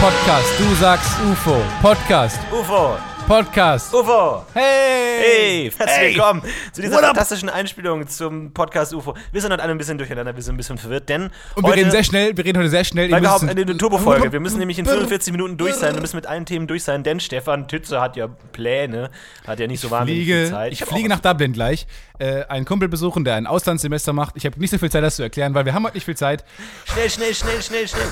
[0.00, 1.56] Podcast, du sagst UFO.
[1.82, 2.96] Podcast, UFO!
[3.26, 3.94] Podcast.
[3.94, 4.44] UFO!
[4.54, 5.20] Hey!
[5.22, 6.14] Hey, herzlich Hey.
[6.14, 7.08] willkommen zu dieser What up?
[7.10, 9.14] fantastischen Einspielung zum Podcast UFO.
[9.30, 11.24] Wir sind heute alle ein bisschen durcheinander, wir sind ein bisschen verwirrt, denn
[11.54, 13.10] Und wir heute, reden sehr schnell, wir reden heute sehr schnell.
[13.10, 14.32] Weil wir haben eine Turbo-Folge.
[14.32, 15.94] Wir müssen nämlich in 45 Minuten durch sein.
[15.94, 19.10] Wir müssen mit allen Themen durch sein, denn Stefan Tütze hat ja Pläne,
[19.46, 20.72] hat ja nicht so wahnsinnig viel fliege, Zeit.
[20.72, 21.86] ich fliege nach Dublin gleich,
[22.20, 24.36] äh, einen Kumpel besuchen, der ein Auslandssemester macht.
[24.36, 26.16] Ich habe nicht so viel Zeit, das zu erklären, weil wir haben heute nicht viel
[26.16, 26.44] Zeit.
[26.84, 28.06] Schnell, schnell, schnell, schnell, schnell.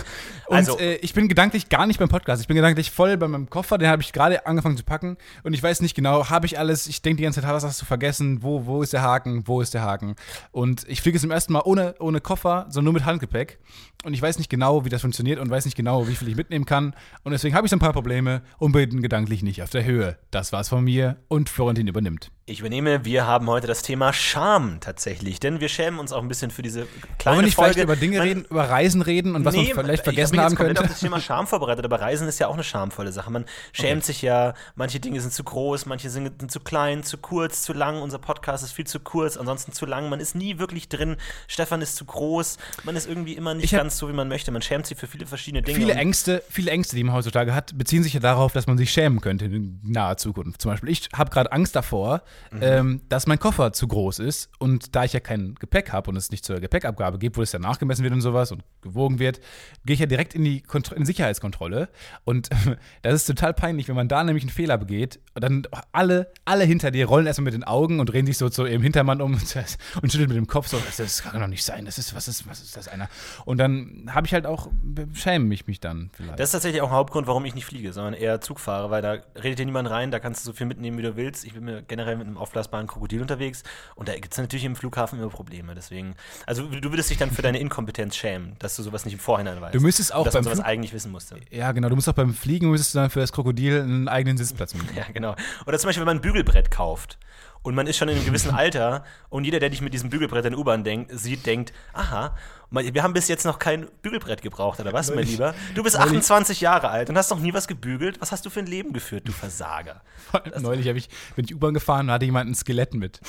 [0.47, 2.41] Und Also, äh, ich bin gedanklich gar nicht beim Podcast.
[2.41, 5.19] Ich bin gedanklich voll bei meinem Koffer, den habe ich gerade angefangen zu packen.
[5.43, 7.83] Und ich weiß nicht genau, habe ich alles, ich denke die ganze Zeit, was hast
[7.83, 8.43] du vergessen?
[8.43, 9.47] Wo, wo ist der Haken?
[9.47, 10.15] Wo ist der Haken?
[10.51, 13.59] Und ich fliege zum ersten Mal ohne, ohne Koffer, sondern nur mit Handgepäck.
[14.05, 16.37] Und ich weiß nicht genau, wie das funktioniert und weiß nicht genau, wie viel ich
[16.37, 16.95] mitnehmen kann.
[17.25, 20.17] Und deswegen habe ich so ein paar Probleme und bin gedanklich nicht auf der Höhe.
[20.31, 22.31] Das war's von mir und Florentin übernimmt.
[22.49, 26.29] Ich übernehme, wir haben heute das Thema Scham tatsächlich, denn wir schämen uns auch ein
[26.29, 26.87] bisschen für diese
[27.19, 27.75] kleine Wollen wir nicht Folge.
[27.75, 30.41] vielleicht über Dinge reden, über Reisen reden und was Nee, man vielleicht ich vergessen mich
[30.41, 30.91] haben jetzt komplett könnte?
[30.91, 33.31] auf das Thema Scham vorbereitet, aber Reisen ist ja auch eine schamvolle Sache.
[33.31, 37.63] Man schämt sich ja, manche Dinge sind zu groß, manche sind, zu klein, zu kurz,
[37.63, 38.01] zu lang.
[38.01, 40.09] Unser Podcast ist viel zu kurz, ansonsten zu lang.
[40.09, 41.17] Man ist nie wirklich drin.
[41.49, 42.57] Stefan ist zu groß.
[42.85, 44.51] Man ist irgendwie immer nicht Ich hab- ganz so, wie man möchte.
[44.53, 45.79] Man schämt sich für viele verschiedene Dinge.
[45.79, 48.91] Viele Ängste, viele Ängste, die man heutzutage hat, beziehen sich ja darauf, dass man sich
[48.91, 50.63] schämen könnte in naher Zukunft.
[50.63, 52.59] Zum Beispiel, ich habe gerade Angst davor, Mhm.
[52.63, 56.17] ähm, dass mein Koffer zu groß ist und da ich ja kein Gepäck habe und
[56.17, 59.41] es nicht zur Gepäckabgabe gibt, wo es ja nachgemessen wird und sowas und gewogen wird,
[59.85, 61.89] gehe ich ja direkt in die, Kontro in die Sicherheitskontrolle
[62.25, 62.49] und
[63.03, 66.91] das ist total peinlich, wenn man da nämlich einen Fehler begeht, dann alle, alle hinter
[66.91, 69.35] dir rollen erstmal mit den Augen und drehen sich so zu ihrem Hintermann um
[70.03, 72.29] und schütteln mit dem Kopf so, das, das kann doch nicht sein, das ist, was
[72.29, 73.09] ist, was ist das einer?
[73.45, 74.69] Und dann habe ich halt auch,
[75.13, 76.39] schäme mich mich dann vielleicht.
[76.39, 79.03] das ist tatsächlich auch ein Hauptgrund, warum ich nicht fliege, sondern eher Zug fahre, weil
[79.03, 81.45] da redet dir niemand rein, da kannst du so viel mitnehmen, wie du willst.
[81.45, 83.63] Ich bin mir generell mit einem aufblasbaren Krokodil unterwegs
[83.97, 85.75] und da gibt es natürlich im Flughafen immer Probleme.
[85.75, 86.15] Deswegen,
[86.47, 89.61] also du würdest dich dann für deine Inkompetenz schämen, dass du sowas nicht im Vorhinein
[89.61, 89.75] weißt.
[89.75, 91.37] Du müsstest auch dass beim sowas Flug- eigentlich wissen musste.
[91.51, 91.89] Ja, genau.
[91.89, 94.97] Du musst auch beim Fliegen müsstest du dann für das Krokodil einen eigenen Sitzplatz mitnehmen.
[94.99, 95.35] Ja, genau.
[95.67, 97.19] Oder zum Beispiel, wenn man ein Bügelbrett kauft
[97.63, 100.45] und man ist schon in einem gewissen Alter und jeder, der dich mit diesem Bügelbrett
[100.45, 102.35] in der U-Bahn sieht, denkt, aha,
[102.71, 105.55] wir haben bis jetzt noch kein Bügelbrett gebraucht, oder was, mein Lieber?
[105.75, 108.21] Du bist 28 Jahre alt und hast noch nie was gebügelt.
[108.21, 110.03] Was hast du für ein Leben geführt, du Versager?
[110.61, 113.21] Neulich ich, bin ich U-Bahn gefahren und hatte jemand ein Skelett mit.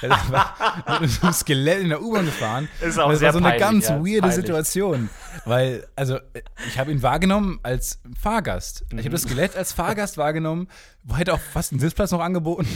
[0.00, 2.68] ein Skelett in der U-Bahn gefahren.
[2.80, 4.36] Ist auch das sehr war so eine peinlich, ganz ja, weirde peinlich.
[4.36, 5.10] Situation.
[5.44, 6.18] Weil, also,
[6.66, 8.84] ich habe ihn wahrgenommen als Fahrgast.
[8.92, 10.68] Ich habe das Skelett als Fahrgast wahrgenommen,
[11.02, 12.66] wo hätte auch fast einen Sitzplatz noch angeboten.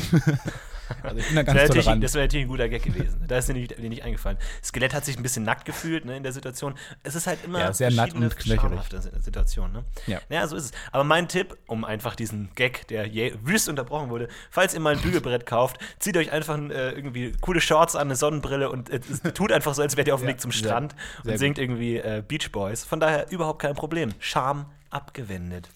[1.02, 3.24] Also, ich bin da Das ganz wäre natürlich, das wär natürlich ein guter Gag gewesen.
[3.28, 4.38] Da ist dir nicht, dir nicht eingefallen.
[4.62, 6.74] Skelett hat sich ein bisschen nackt gefühlt ne, in der Situation.
[7.02, 8.60] Es ist halt immer Ja, sehr nackt verschiedene und knöcherig.
[8.60, 9.72] schamhafte Situationen.
[9.72, 9.84] Ne?
[10.06, 10.20] Ja.
[10.28, 10.72] Naja, so ist es.
[10.92, 13.08] Aber mein Tipp, um einfach diesen Gag, der
[13.44, 17.60] wüst unterbrochen wurde, falls ihr mal ein Bügelbrett kauft, zieht euch einfach äh, irgendwie coole
[17.60, 19.00] Shorts an, eine Sonnenbrille und äh,
[19.34, 21.38] tut einfach so, als wärt ihr auf dem Ja, Weg zum sehr- Strand sehr und
[21.38, 22.84] singt irgendwie äh, Beach Boys.
[22.84, 24.10] Von daher überhaupt kein Problem.
[24.18, 25.68] Scham abgewendet.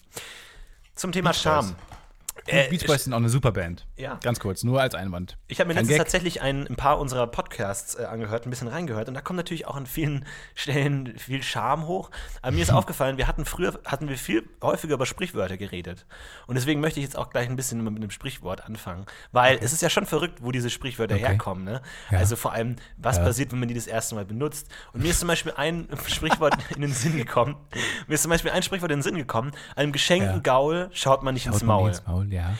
[0.95, 1.33] Zum Thema.
[1.33, 1.75] Scham.
[2.47, 3.87] Äh, Beach Boys sind auch eine super Band.
[3.95, 4.19] Ja.
[4.21, 5.37] Ganz kurz, nur als Einwand.
[5.47, 9.07] Ich habe mir letztens tatsächlich ein, ein paar unserer Podcasts äh, angehört, ein bisschen reingehört
[9.07, 12.11] und da kommt natürlich auch an vielen Stellen viel Charme hoch.
[12.41, 16.05] Aber mir ist aufgefallen, wir hatten früher hatten wir viel häufiger über Sprichwörter geredet.
[16.45, 19.73] Und deswegen möchte ich jetzt auch gleich ein bisschen mit einem Sprichwort anfangen, weil es
[19.73, 21.25] ist ja schon verrückt, wo diese Sprichwörter Okay.
[21.27, 21.63] herkommen.
[21.63, 21.81] Ne?
[22.11, 22.19] Ja.
[22.19, 23.23] Also vor allem, was Ja.
[23.23, 24.67] passiert, wenn man die das erste Mal benutzt.
[24.93, 27.55] Und mir ist zum Beispiel ein Sprichwort in den Sinn gekommen.
[28.07, 29.51] Mir ist zum Beispiel ein Sprichwort in den Sinn gekommen.
[29.75, 30.39] Einem geschenkten Ja.
[30.39, 31.89] Gaul schaut man nicht ins Haut man Maul.
[31.89, 32.57] ins Maul, ja.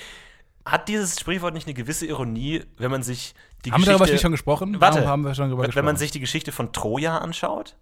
[0.66, 3.36] Hat dieses Sprichwort nicht eine gewisse Ironie, wenn man sich
[3.66, 4.82] die Haben wir darüber Geschichte nicht schon gesprochen?
[4.82, 5.86] Warte, Warum haben wir schon darüber wenn gesprochen?
[5.86, 7.76] man sich die Geschichte von Troja anschaut?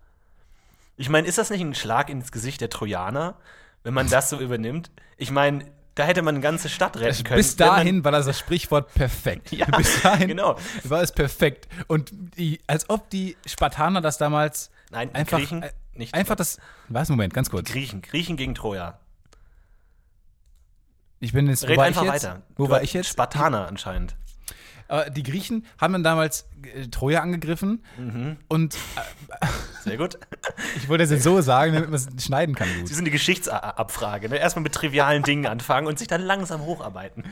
[0.97, 3.35] Ich meine, ist das nicht ein Schlag ins Gesicht der Trojaner,
[3.83, 4.91] wenn man das so übernimmt?
[5.17, 5.65] Ich meine,
[5.95, 7.37] da hätte man eine ganze Stadt retten können.
[7.37, 9.51] Bis dahin war das, das Sprichwort perfekt.
[9.51, 10.57] Ja, Bis dahin genau.
[10.83, 11.67] war es perfekt.
[11.87, 16.13] Und die, als ob die Spartaner das damals Nein, einfach, Griechen äh, nicht.
[16.13, 16.57] einfach das.
[16.89, 17.09] Was?
[17.09, 17.69] Moment, ganz kurz.
[17.71, 18.99] Griechen, Griechen gegen Troja.
[21.23, 21.63] Ich bin jetzt.
[21.63, 22.23] Wo Red war einfach ich jetzt?
[22.25, 22.41] weiter.
[22.57, 23.07] Wo Du- war ich jetzt?
[23.09, 24.15] Spartaner anscheinend.
[24.89, 28.37] Aber die Griechen haben dann damals äh, Troja angegriffen Mhm.
[28.49, 28.75] und
[29.83, 30.19] Sehr gut.
[30.75, 32.87] ich wollte das jetzt so sagen, damit man es schneiden kann gut.
[32.89, 34.27] Sie sind die Geschichtsabfrage.
[34.29, 34.37] Ne?
[34.37, 37.23] Erstmal mit trivialen Dingen anfangen und sich dann langsam hocharbeiten.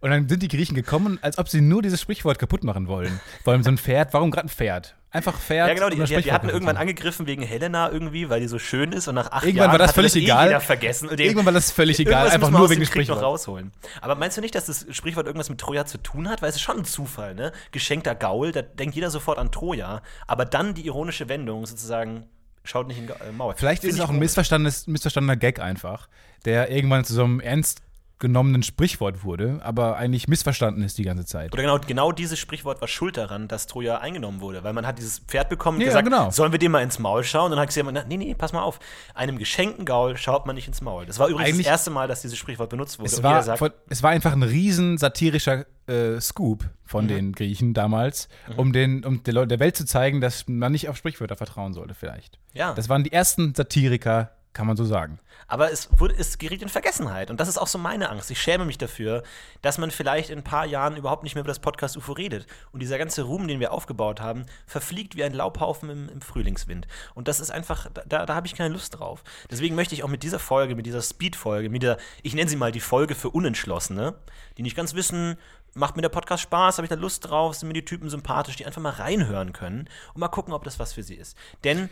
[0.00, 3.20] Und dann sind die Griechen gekommen, als ob sie nur dieses Sprichwort kaputt machen wollen.
[3.42, 4.14] Vor allem so ein Pferd.
[4.14, 4.94] Warum gerade ein Pferd?
[5.10, 5.68] Einfach Pferd.
[5.68, 8.58] Ja, genau, die, das die, die hatten irgendwann angegriffen wegen Helena irgendwie, weil die so
[8.58, 10.46] schön ist und nach acht Irgendwann Jahren war das völlig eh egal.
[10.48, 11.08] jeder vergessen.
[11.08, 13.22] Und Irgendwann war das völlig egal, einfach nur wegen dem Krieg noch Sprichwort.
[13.24, 13.72] rausholen.
[14.02, 16.42] Aber meinst du nicht, dass das Sprichwort irgendwas mit Troja zu tun hat?
[16.42, 17.52] Weil es ist schon ein Zufall, ne?
[17.72, 20.02] Geschenkter Gaul, da denkt jeder sofort an Troja.
[20.26, 22.26] Aber dann die ironische Wendung sozusagen,
[22.62, 23.54] schaut nicht in Ga- äh, Maul.
[23.56, 26.08] Vielleicht Find ist es auch ein missverstandenes, missverstandener Gag einfach,
[26.44, 27.80] der irgendwann zu so einem ernst
[28.18, 31.52] genommenen Sprichwort wurde, aber eigentlich missverstanden ist die ganze Zeit.
[31.52, 34.64] Oder genau, genau dieses Sprichwort war schuld daran, dass Troja eingenommen wurde.
[34.64, 36.30] Weil man hat dieses Pferd bekommen und Ja, gesagt, genau.
[36.30, 37.46] sollen wir dem mal ins Maul schauen?
[37.46, 38.80] Und dann hat gesagt, nee, nee, pass mal auf.
[39.14, 41.06] Einem geschenkten Gaul schaut man nicht ins Maul.
[41.06, 43.06] Das war übrigens Eigentlich- das erste Mal, dass dieses Sprichwort benutzt wurde.
[43.08, 47.08] Es war, sagt, es war einfach ein riesen satirischer äh, Scoop von Mhm.
[47.08, 50.96] den Griechen damals, um, den, um der, der Welt zu zeigen, dass man nicht auf
[50.98, 52.38] Sprichwörter vertrauen sollte, vielleicht.
[52.52, 52.74] Ja.
[52.74, 55.18] Das waren die ersten Satiriker, kann man so sagen.
[55.46, 57.30] Aber es, wurde, es geriet in Vergessenheit.
[57.30, 58.30] Und das ist auch so meine Angst.
[58.30, 59.22] Ich schäme mich dafür,
[59.62, 62.46] dass man vielleicht in ein paar Jahren überhaupt nicht mehr über das Podcast UFO redet.
[62.72, 66.86] Und dieser ganze Ruhm, den wir aufgebaut haben, verfliegt wie ein Laubhaufen im, im Frühlingswind.
[67.14, 69.22] Und das ist einfach, da, da habe ich keine Lust drauf.
[69.50, 72.56] Deswegen möchte ich auch mit dieser Folge, mit dieser Speed-Folge, mit dieser, ich nenne sie
[72.56, 74.14] mal die Folge für Unentschlossene,
[74.56, 75.36] die nicht ganz wissen,
[75.74, 78.56] macht mir der Podcast Spaß, habe ich da Lust drauf, sind mir die Typen sympathisch,
[78.56, 81.36] die einfach mal reinhören können und mal gucken, ob das was für sie ist.
[81.64, 81.88] Denn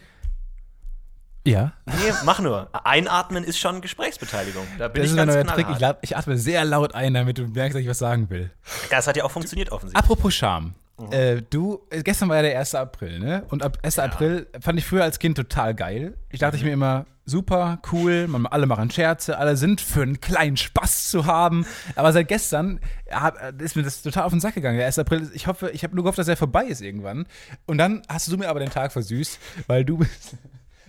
[1.47, 1.73] Ja.
[1.87, 1.95] Nee,
[2.25, 2.69] mach nur.
[2.85, 4.67] Einatmen ist schon Gesprächsbeteiligung.
[4.79, 5.97] Da bin Das ich ist ein ganz neuer Trick.
[6.03, 8.51] Ich, ich atme sehr laut ein, damit du merkst, dass ich was sagen will.
[8.91, 10.03] Das hat ja auch funktioniert offensichtlich.
[10.05, 10.75] Apropos Charme.
[10.99, 11.13] Mhm.
[11.13, 12.75] Äh, du, äh, gestern war ja der 1.
[12.75, 13.45] April, ne?
[13.50, 13.99] Und ab 1.
[13.99, 16.15] April fand ich früher als Kind total geil.
[16.31, 16.69] Ich dachte ich Mhm.
[16.69, 21.26] mir immer, super, cool, man, alle machen Scherze, alle sind für einen kleinen Spaß zu
[21.26, 21.67] haben.
[21.97, 24.79] Aber seit gestern hab, äh, ist mir das total auf den Sack gegangen.
[24.79, 24.99] Der 1.
[24.99, 27.26] April, ich hoffe, ich habe nur gehofft, dass er vorbei ist irgendwann.
[27.67, 30.37] Und dann hast du mir aber den Tag versüßt, weil du bist,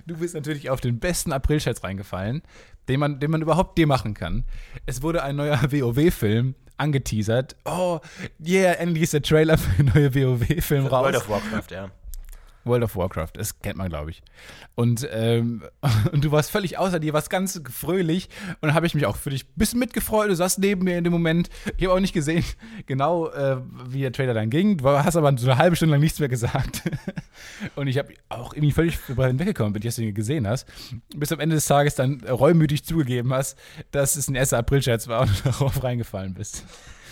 [0.08, 2.42] du bist natürlich auf den besten April-Scherz reingefallen,
[2.88, 4.46] den man, den man überhaupt dir machen kann.
[4.86, 7.56] Es wurde ein neuer WoW-Film angeteasert.
[7.66, 8.00] Oh,
[8.46, 11.04] yeah, endlich ist der Trailer für den neuen WoW-Film raus.
[11.04, 11.92] World of Warcraft, ja.
[12.68, 14.22] World of Warcraft, das kennt man, glaube ich.
[14.76, 15.64] Und, ähm,
[16.12, 18.30] und du warst völlig außer dir, warst ganz fröhlich.
[18.62, 20.30] Und dann habe ich mich auch für dich ein bisschen mitgefreut.
[20.30, 21.50] Du saßt neben mir in dem Moment.
[21.78, 22.44] Ich habe auch nicht gesehen,
[22.86, 23.58] genau äh,
[23.88, 24.78] wie der Trailer dann ging.
[24.78, 26.84] Du hast aber so eine halbe Stunde lang nichts mehr gesagt.
[27.76, 28.98] Und ich habe auch irgendwie völlig
[29.74, 30.68] bin, dass du ihn gesehen hast.
[31.16, 33.58] Bis am Ende des Tages dann reumütig zugegeben hast,
[33.92, 34.54] dass es ein 1.
[34.54, 36.64] April-Scherz war und du darauf reingefallen bist.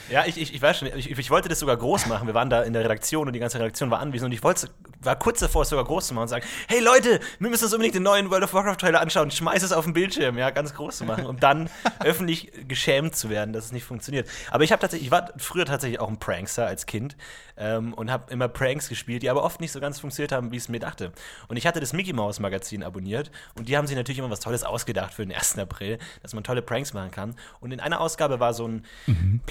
[0.10, 2.28] Ja, ich, ich, ich weiß schon, ich, ich wollte das sogar groß machen.
[2.28, 4.70] Wir waren da in der Redaktion und die ganze Redaktion war anwesend und ich wollte
[5.06, 7.74] war kurz davor, es sogar groß zu machen und sagen, hey Leute, wir müssen uns
[7.74, 9.32] unbedingt den neuen World of Warcraft Trailer anschauen.
[9.32, 11.70] Schmeiß es auf den Bildschirm, ja, ganz groß zu machen, um dann
[12.00, 14.28] öffentlich geschämt zu werden, dass es nicht funktioniert.
[14.52, 17.16] Aber ich habe tatsächlich, ich war früher tatsächlich auch ein Prankster als Kind
[17.58, 20.58] ähm, und habe immer Pranks gespielt, die aber oft nicht so ganz funktioniert haben, wie
[20.58, 21.12] ich es mir dachte.
[21.48, 24.40] Und ich hatte das Mickey Mouse Magazin abonniert und die haben sich natürlich immer was
[24.40, 25.58] Tolles ausgedacht für den 1.
[25.60, 27.36] April, dass man tolle Pranks machen kann.
[27.60, 29.42] Und in einer Ausgabe war so ein mhm.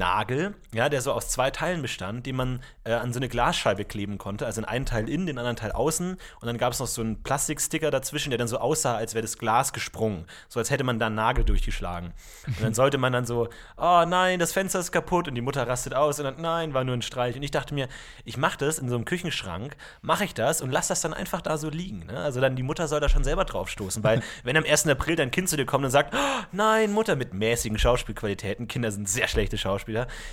[0.00, 3.84] Plastiknagel, ja, der so aus zwei Teilen bestand, den man äh, an so eine Glasscheibe
[3.84, 6.12] kleben konnte, also in einen Teil innen, den anderen Teil außen.
[6.12, 9.22] Und dann gab es noch so einen Plastiksticker dazwischen, der dann so aussah, als wäre
[9.22, 10.24] das Glas gesprungen.
[10.48, 12.12] So als hätte man da einen Nagel durchgeschlagen.
[12.46, 15.66] Und dann sollte man dann so, oh nein, das Fenster ist kaputt und die Mutter
[15.66, 17.36] rastet aus und dann, nein, war nur ein Streich.
[17.36, 17.88] Und ich dachte mir,
[18.24, 21.42] ich mache das in so einem Küchenschrank, mache ich das und lass das dann einfach
[21.42, 22.06] da so liegen.
[22.06, 22.18] Ne?
[22.18, 24.86] Also dann die Mutter soll da schon selber drauf stoßen, weil wenn am 1.
[24.86, 28.90] April dein Kind zu dir kommt und sagt, oh, nein, Mutter, mit mäßigen Schauspielqualitäten, Kinder
[28.90, 29.89] sind sehr schlechte Schauspieler,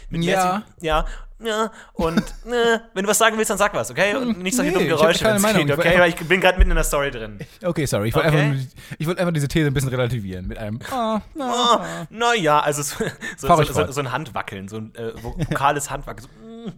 [0.10, 0.64] mit ja.
[0.82, 1.06] ja,
[1.40, 4.16] ja, und äh, wenn du was sagen willst, dann sag was, okay?
[4.16, 5.68] Und nicht solche Nee, dummen Geräusche, wenn's Meinung.
[5.68, 6.00] geht, Ich wollt okay?
[6.00, 7.40] Weil ich bin gerade mitten in der Story drin.
[7.64, 8.10] Okay, sorry.
[8.10, 8.40] Ich wollte Okay.
[8.40, 8.66] einfach,
[8.98, 10.80] ich wollte einfach diese These ein bisschen relativieren mit einem.
[10.92, 13.06] Ah, na, Oh, naja, also so,
[13.38, 16.28] so, so, so, ein Handwackeln, so ein äh, vokales Handwackeln.
[16.44, 16.72] Mm.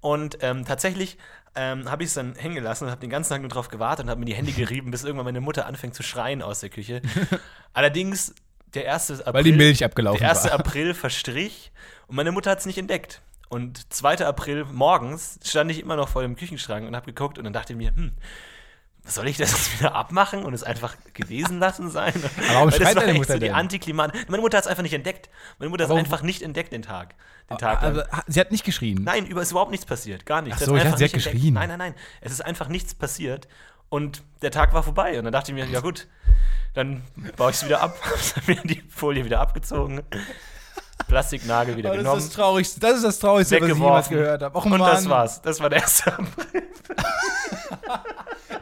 [0.00, 1.18] und ähm, tatsächlich
[1.54, 4.06] ähm, habe ich es dann hängen gelassen und habe den ganzen Tag nur drauf gewartet
[4.06, 6.70] und habe mir die Hände gerieben, bis irgendwann meine Mutter anfängt zu schreien aus der
[6.70, 7.02] Küche.
[7.74, 8.34] Allerdings,
[8.74, 9.10] der 1.
[9.20, 10.44] April, Weil die Milch abgelaufen der 1.
[10.44, 10.52] war.
[10.52, 11.72] April verstrich
[12.06, 13.20] und meine Mutter hat es nicht entdeckt.
[13.48, 14.26] Und 2.
[14.26, 17.74] April morgens stand ich immer noch vor dem Küchenschrank und habe geguckt und dann dachte
[17.74, 18.12] ich mir, hm,
[19.04, 22.14] soll ich das jetzt wieder abmachen und es einfach gewesen lassen sein?
[22.14, 23.50] Aber warum Weil das war deine Mutter so die?
[23.50, 24.14] Antiklimat.
[24.28, 25.28] Meine Mutter hat es einfach nicht entdeckt.
[25.58, 27.14] Meine Mutter hat es einfach nicht entdeckt den Tag.
[27.50, 27.82] Den Tag.
[27.82, 29.02] Also, sie hat nicht geschrien.
[29.04, 30.24] Nein, über ist überhaupt nichts passiert.
[30.24, 30.56] Gar nichts.
[30.56, 31.34] Ach Sie so, ich einfach dachte, sie hat nicht entdeckt.
[31.34, 31.54] geschrien.
[31.54, 31.94] Nein, nein, nein.
[32.22, 33.48] Es ist einfach nichts passiert.
[33.90, 35.18] Und der Tag war vorbei.
[35.18, 36.06] Und dann dachte ich mir, ja gut,
[36.74, 37.02] dann
[37.36, 37.96] baue ich es wieder ab.
[38.36, 40.02] Hab mir die Folie wieder abgezogen.
[41.08, 42.22] Plastiknagel wieder Oh, das ist genommen.
[42.26, 44.56] das Traurigste, das ist das Traurigste, was ich jemals gehört habe.
[44.58, 45.42] Och, und das war's.
[45.42, 46.62] Das war der erste April.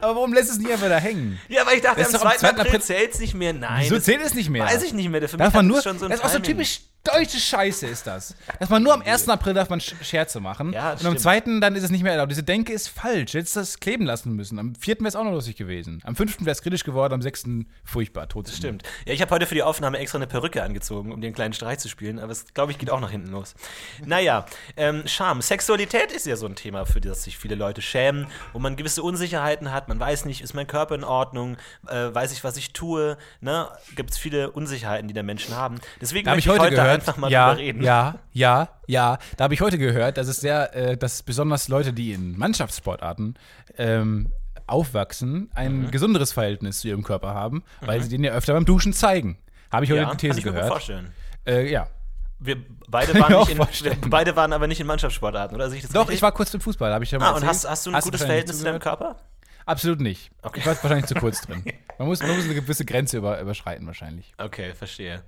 [0.01, 1.39] Aber warum lässt es nicht einfach da hängen?
[1.47, 2.37] Ja, weil ich dachte, Das am ist doch am 2.
[2.39, 2.47] 2.
[2.49, 3.53] April April- zählt es nicht mehr.
[3.53, 3.83] Nein.
[3.83, 4.65] Wieso das zählt es nicht mehr?
[4.65, 5.29] Weiß ich nicht mehr.
[5.29, 7.87] Für Darf man nur, es schon so ein das ist auch so typisch deutsche Scheiße
[7.87, 8.35] ist das.
[8.59, 9.27] Dass man nur am 1.
[9.29, 11.19] April darf man Sch- Scherze machen Ja, und am stimmt.
[11.21, 11.39] 2.
[11.59, 12.31] dann ist es nicht mehr erlaubt.
[12.31, 13.33] Diese Denke ist falsch.
[13.33, 14.59] Jetzt das kleben lassen müssen.
[14.59, 14.97] Am 4.
[14.99, 15.99] wäre es auch noch lustig gewesen.
[16.03, 16.41] Am 5.
[16.41, 17.45] wäre es kritisch geworden, am 6.
[17.83, 18.47] furchtbar, tot.
[18.47, 18.83] Das stimmt.
[19.05, 21.79] Ja, ich habe heute für die Aufnahme extra eine Perücke angezogen, um den kleinen Streich
[21.79, 23.55] zu spielen, aber es, glaube ich, geht auch nach hinten los.
[24.05, 24.45] Naja,
[24.77, 25.41] ähm, Scham.
[25.41, 29.01] Sexualität ist ja so ein Thema, für das sich viele Leute schämen, wo man gewisse
[29.03, 29.87] Unsicherheiten hat.
[29.87, 31.57] Man weiß nicht, ist mein Körper in Ordnung?
[31.87, 33.17] Äh, weiß ich, was ich tue?
[33.39, 33.67] Ne?
[33.95, 35.79] Gibt es viele Unsicherheiten, die der Menschen haben.
[35.99, 37.83] Deswegen Da habe ich möchte heute gehört, einfach mal ja, drüber reden.
[37.83, 39.17] ja, ja, ja.
[39.37, 43.35] Da habe ich heute gehört, dass es sehr, äh, dass besonders Leute, die in Mannschaftssportarten
[43.77, 44.31] ähm,
[44.67, 45.91] aufwachsen, ein Mhm.
[45.91, 49.37] gesunderes Verhältnis zu ihrem Körper haben, weil sie den ja öfter beim Duschen zeigen.
[49.71, 50.71] Habe ich heute Ja, die kann These ich mir gut gehört.
[50.73, 51.11] vorstellen.
[51.45, 51.87] Äh, ja.
[52.39, 52.57] Wir
[52.89, 53.97] beide Kann waren, nicht in, wir vorstellen.
[54.09, 55.65] beide waren aber nicht in Mannschaftssportarten, oder?
[55.67, 56.09] Doch, richtig?
[56.15, 57.95] ich war kurz im Fußball, habe ich ja mal Ah, und hast, hast du ein
[57.95, 58.79] Hast gutes Verhältnis zu deinem?
[58.79, 59.17] Körper?
[59.65, 60.31] Absolut nicht.
[60.41, 60.59] Okay.
[60.59, 61.63] Ich war wahrscheinlich zu kurz drin.
[61.99, 64.33] Man muss, man muss eine gewisse Grenze über, überschreiten wahrscheinlich.
[64.39, 65.21] Okay, verstehe.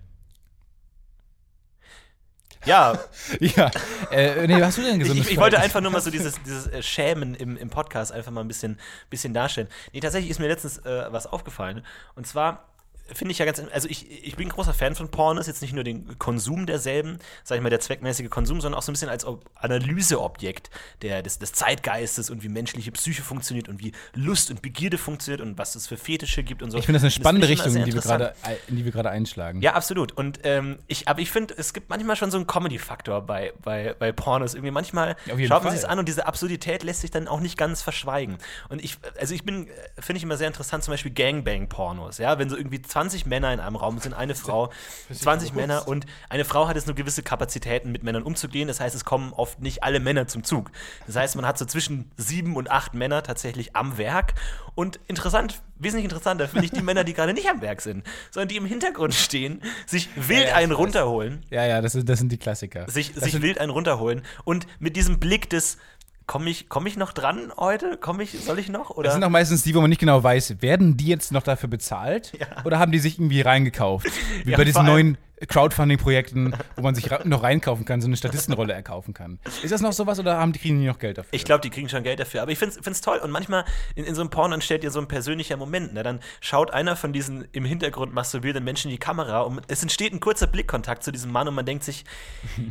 [2.66, 2.98] Ja,
[3.40, 3.72] Ja.
[4.12, 6.42] Äh, nee, was hast du denn gesundes ich, ich wollte einfach nur mal so dieses,
[6.44, 8.80] dieses äh, Schämen im, im Podcast einfach mal ein bisschen,
[9.10, 9.68] bisschen darstellen.
[9.92, 11.86] Nee, tatsächlich ist mir letztens äh, was aufgefallen.
[12.16, 12.73] Und zwar
[13.12, 15.74] finde ich ja ganz, also ich, ich bin ein großer Fan von Pornos, jetzt nicht
[15.74, 19.10] nur den Konsum derselben, sag ich mal, der zweckmäßige Konsum, sondern auch so ein bisschen
[19.10, 20.70] als Ob Analyseobjekt
[21.02, 25.42] der, des, des Zeitgeistes und wie menschliche Psyche funktioniert und wie Lust und Begierde funktioniert
[25.42, 26.78] und was es für Fetische gibt und so.
[26.78, 28.34] Ich finde das eine spannende immer Richtung, sehr die wir gerade,
[28.68, 29.62] in die wir gerade einschlagen.
[29.62, 30.14] Ja, absolut.
[30.14, 33.96] Und ähm, ich, aber ich finde, es gibt manchmal schon so einen Comedy-Faktor bei, bei,
[33.98, 34.54] bei Pornos.
[34.54, 37.58] Irgendwie manchmal jeden schaut man sich an und diese Absurdität lässt sich dann auch nicht
[37.58, 38.38] ganz verschweigen.
[38.70, 42.40] Und ich, also ich bin, äh, finde ich immer sehr interessant, zum Beispiel Gangbang-Pornos, ja,
[42.40, 44.72] wenn so irgendwie 20 Männer in einem Raum sind, eine Frau,
[45.12, 48.68] 20 Männer und eine Frau hat jetzt nur gewisse Kapazitäten, mit Männern umzugehen.
[48.68, 50.70] Das heißt, es kommen oft nicht alle Männer zum Zug.
[51.08, 54.36] Das heißt, man hat so zwischen sieben und acht Männer tatsächlich am Werk.
[54.76, 58.50] Und interessant, wesentlich interessanter finde ich die Männer, die gerade nicht am Werk sind, sondern
[58.50, 60.86] die im Hintergrund stehen, sich wild ja, einen ich weiß.
[60.86, 62.88] runterholen, Ja, ja, das sind, das sind die Klassiker.
[62.92, 65.78] sich, das sich wild einen runterholen und mit diesem Blick des
[66.26, 67.98] Komme ich, komm ich noch dran heute?
[68.00, 68.92] Komm ich, soll ich noch?
[68.92, 69.06] Oder?
[69.06, 71.70] das sind auch meistens die, wo man nicht genau weiß, werden die jetzt noch dafür
[71.70, 72.32] bezahlt
[72.64, 74.08] oder haben die sich irgendwie reingekauft?
[74.46, 78.74] Wie Ja, bei diesen neuen Crowdfunding-Projekten, wo man sich noch reinkaufen kann, so eine Statistenrolle
[78.74, 79.40] erkaufen kann.
[79.62, 81.30] Ist das noch sowas oder haben die kriegen die noch Geld dafür?
[81.34, 82.42] Ich glaube, die kriegen schon Geld dafür.
[82.42, 83.20] Aber ich finde es toll.
[83.20, 85.94] Und manchmal in, in so einem Porno entsteht dir so ein persönlicher Moment.
[85.94, 86.04] Ne?
[86.04, 90.14] Dann schaut einer von diesen im Hintergrund masturbierenden Menschen in die Kamera und es entsteht
[90.14, 92.06] ein kurzer Blickkontakt zu diesem Mann und man denkt sich,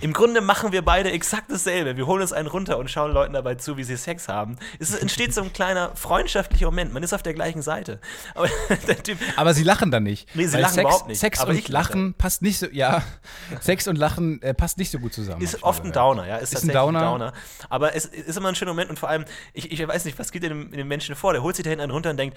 [0.00, 1.97] im Grunde machen wir beide exakt dasselbe.
[1.97, 4.57] Wir holen uns einen runter und schauen Leuten dabei zu, wie sie Sex haben.
[4.79, 6.93] Es entsteht so ein kleiner freundschaftlicher Moment.
[6.93, 8.00] Man ist auf der gleichen Seite.
[8.35, 8.49] Aber
[9.37, 10.35] Aber sie lachen dann nicht.
[10.35, 11.21] Nee, sie lachen Sex, überhaupt nicht.
[11.21, 11.69] Sex Aber und.
[11.69, 13.02] Lachen passt nicht so, ja,
[13.61, 15.42] Sex und Lachen äh, passt nicht so gut zusammen.
[15.42, 16.37] Ist oft ein Downer, ja.
[16.37, 17.00] Ist, Ist ein tatsächlich ein Downer.
[17.00, 17.33] Downer.
[17.69, 20.33] Aber es ist immer ein schöner Moment und vor allem, ich, ich weiß nicht, was
[20.33, 21.33] geht in dem, in dem Menschen vor?
[21.33, 22.37] Der holt sich da hinten einen runter und denkt,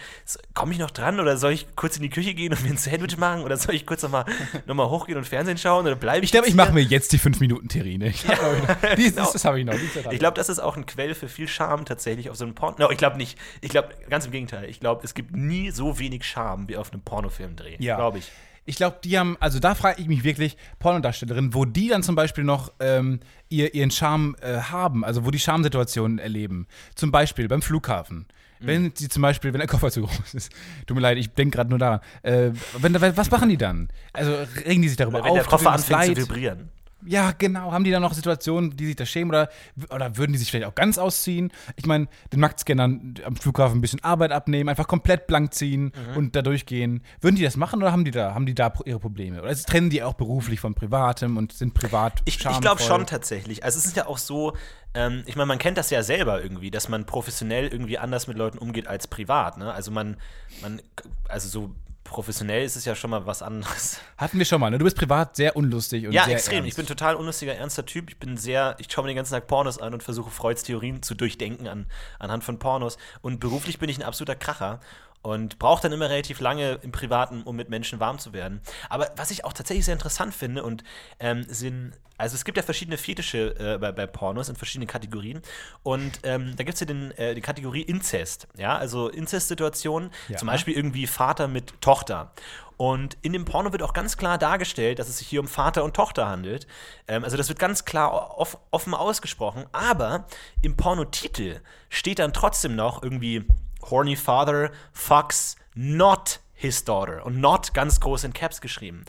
[0.54, 2.78] komme ich noch dran oder soll ich kurz in die Küche gehen und mir ein
[2.78, 4.26] Sandwich machen oder soll ich kurz nochmal
[4.66, 7.12] noch mal hochgehen und Fernsehen schauen oder bleibe ich Ich glaube, ich mache mir jetzt
[7.14, 8.08] die 5 Minuten Terrine.
[8.08, 8.38] Ich glaub,
[8.98, 9.32] die, genau.
[9.32, 9.76] das habe ich noch.
[10.12, 12.76] Ich glaube, das ist auch ein Quell für viel Charme tatsächlich auf so einem Porno.
[12.80, 13.38] No, ich glaube nicht.
[13.62, 14.70] Ich glaube, ganz im Gegenteil.
[14.70, 17.78] Ich glaube, es gibt nie so wenig Charme wie auf einem Pornofilmdreh.
[17.80, 17.96] Ja.
[17.96, 18.32] Glaube ich.
[18.66, 22.16] Ich glaube, die haben, also da frage ich mich wirklich, Pornodarstellerinnen, wo die dann zum
[22.16, 26.68] Beispiel noch ähm, ihr, ihren Charme äh, haben, also wo die Charmsituationen erleben.
[26.96, 28.26] Zum Beispiel beim Flughafen.
[28.60, 28.68] Mhm.
[28.68, 30.52] Wenn sie zum Beispiel, wenn der Koffer zu groß ist,
[30.88, 32.00] tut mir leid, ich denke gerade nur daran.
[32.24, 33.90] Äh, wenn, was machen die dann?
[34.14, 34.34] Also
[34.66, 35.36] regen die sich darüber Wenn auf?
[35.36, 36.18] der tut Koffer anfängt zu leid?
[36.18, 36.70] vibrieren.
[37.08, 37.72] Ja, genau.
[37.72, 39.50] Haben die dann noch Situationen, die sich da schämen oder,
[39.90, 41.52] oder würden die sich vielleicht auch ganz ausziehen?
[41.76, 46.18] Ich meine, den Nacktscannern am Flughafen ein bisschen Arbeit abnehmen, einfach komplett blank ziehen Mhm.
[46.18, 47.04] und da durchgehen.
[47.22, 49.42] Würden die das machen oder haben die da, haben die da ihre Probleme?
[49.42, 53.64] Oder trennen die auch beruflich von Privatem und sind privat Ich, ich glaube schon tatsächlich.
[53.64, 54.56] Also es ist ja auch so,
[54.94, 58.38] ähm, ich meine, man kennt das ja selber irgendwie, dass man professionell irgendwie anders mit
[58.38, 59.58] Leuten umgeht als privat.
[59.58, 59.72] Ne?
[59.74, 60.18] Also man,
[60.62, 60.82] man,
[61.28, 61.72] also so
[62.06, 64.00] professionell ist es ja schon mal was anderes.
[64.18, 64.78] Hatten wir schon mal, ne?
[64.78, 66.58] Du bist privat sehr unlustig und Ja, sehr extrem.
[66.60, 66.70] ernst.
[66.70, 68.10] Ich bin total unlustiger, ernster Typ.
[68.10, 71.02] Ich bin sehr, ich schaue mir den ganzen Tag Pornos an und versuche Freuds Theorien
[71.04, 71.88] zu durchdenken an,
[72.20, 72.98] anhand von Pornos.
[73.22, 74.80] Und beruflich bin ich ein absoluter Kracher
[75.26, 78.62] und brauche dann immer relativ lange im Privaten, um mit Menschen warm zu werden.
[78.90, 80.84] Aber was ich auch tatsächlich sehr interessant finde und
[81.20, 85.42] ähm, sind, also es gibt ja verschiedene Fetische äh, bei, bei Pornos in verschiedenen Kategorien
[85.82, 90.38] und ähm, da gibt es ja den, äh, die Kategorie Inzest, ja, also Inzestsituationen, Ja.
[90.38, 92.32] zum Beispiel irgendwie Vater mit Tochter.
[92.78, 95.84] Und in dem Porno wird auch ganz klar dargestellt, dass es sich hier um Vater
[95.86, 96.68] und Tochter handelt.
[97.08, 99.66] Ähm, also das wird ganz klar off offen ausgesprochen.
[99.72, 100.28] Aber
[100.62, 103.46] im Pornotitel steht dann trotzdem noch irgendwie
[103.90, 107.26] Horny Father fucks not his daughter.
[107.26, 109.06] Und not ganz groß in Caps geschrieben.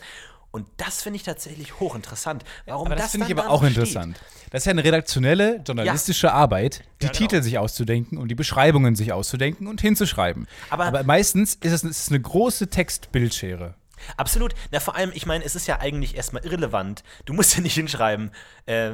[0.51, 2.43] Und das finde ich tatsächlich hochinteressant.
[2.65, 3.75] Warum Aber das, das finde ich aber auch steht.
[3.77, 4.19] interessant.
[4.49, 7.17] Das ist ja eine redaktionelle, journalistische Arbeit, die Ja, genau.
[7.27, 10.47] Titel sich auszudenken und die Beschreibungen sich auszudenken und hinzuschreiben.
[10.69, 13.75] Aber- meistens ist es, es ist eine große Textbildschere.
[14.15, 14.53] Absolut.
[14.71, 17.03] Na, vor allem, ich meine, es ist ja eigentlich erstmal irrelevant.
[17.25, 18.31] Du musst ja nicht hinschreiben,
[18.67, 18.91] äh,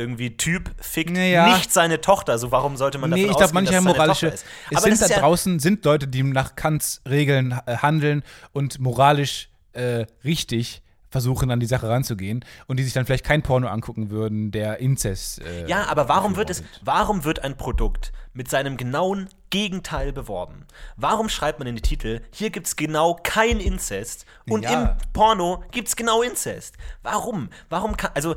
[0.00, 1.54] irgendwie Typ fickt Naja.
[1.56, 2.38] nicht seine Tochter.
[2.38, 4.30] So, warum sollte man Nee, davon ich glaube, ausgehen, dass es seine moralische.
[4.30, 4.46] Tochter ist?
[4.70, 8.80] Es Aber sind da ja, draußen sind Leute, die nach Kants Regeln äh, handeln und
[8.80, 13.66] moralisch äh, richtig versuchen, an die Sache ranzugehen und die sich dann vielleicht kein Porno
[13.66, 15.40] angucken würden, der Inzest.
[15.42, 20.64] Äh, ja, aber warum wird es, warum wird ein Produkt mit seinem genauen Gegenteil beworben?
[20.96, 24.72] Warum schreibt man in die Titel, hier gibt es genau kein Inzest und Ja.
[24.72, 26.76] im Porno gibt es genau Inzest?
[27.02, 27.50] Warum?
[27.68, 28.36] Warum kann, also,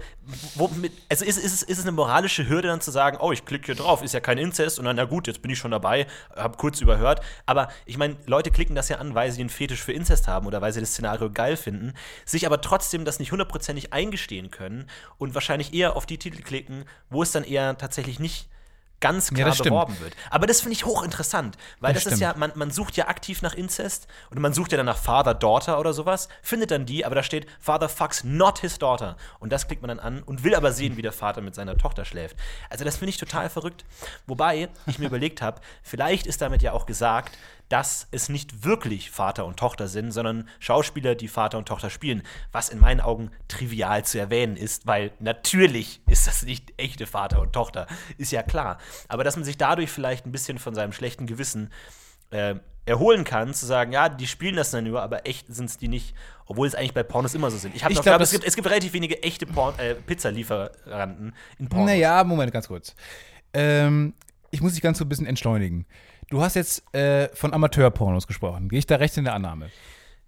[0.55, 3.45] womit, also ist, ist, es, ist es eine moralische Hürde dann zu sagen, oh, ich
[3.45, 5.69] klicke hier drauf, ist ja kein Inzest und dann, na gut, jetzt bin ich schon
[5.71, 7.21] dabei, hab kurz überhört.
[7.45, 10.47] Aber ich meine, Leute klicken das ja an, weil sie einen Fetisch für Inzest haben
[10.47, 11.93] oder weil sie das Szenario geil finden,
[12.25, 16.85] sich aber trotzdem das nicht hundertprozentig eingestehen können und wahrscheinlich eher auf die Titel klicken,
[17.11, 18.49] wo es dann eher tatsächlich nicht
[19.03, 19.69] ganz Ja, klar stimmt.
[19.69, 20.15] beworben wird.
[20.31, 23.41] Aber das finde ich hochinteressant, weil Das das, ist ja, man, man sucht ja aktiv
[23.41, 27.05] nach Inzest und man sucht ja dann nach Father, Daughter oder sowas, findet dann die,
[27.05, 29.17] aber da steht Father fucks not his daughter.
[29.39, 31.77] Und das klickt man dann an und will aber sehen, wie der Vater mit seiner
[31.77, 32.37] Tochter schläft.
[32.69, 33.83] Also das finde ich total verrückt.
[34.25, 37.37] Wobei ich mir überlegt habe, vielleicht ist damit ja auch gesagt,
[37.73, 42.21] dass es nicht wirklich Vater und Tochter sind, sondern Schauspieler, die Vater und Tochter spielen.
[42.51, 47.41] Was in meinen Augen trivial zu erwähnen ist, weil natürlich ist das nicht echte Vater
[47.41, 47.87] und Tochter,
[48.19, 48.77] ist ja klar.
[49.07, 51.71] Aber dass man sich dadurch vielleicht ein bisschen von seinem schlechten Gewissen
[52.29, 52.53] äh,
[52.85, 55.87] erholen kann, zu sagen, ja, die spielen das dann nur, aber echt sind es die
[55.87, 56.13] nicht,
[56.45, 57.75] obwohl es eigentlich bei Pornos immer so sind.
[57.75, 61.87] Ich habe glaub, es, gibt, es gibt relativ wenige echte Porn äh, Pizzalieferanten in Pornos.
[61.87, 62.93] Naja, Moment, ganz kurz.
[63.51, 64.13] Ähm,
[64.51, 65.87] ich muss dich ganz so ein bisschen entschleunigen.
[66.29, 68.69] Du hast jetzt äh, von Amateurpornos gesprochen.
[68.69, 69.69] Gehe ich da recht in der Annahme?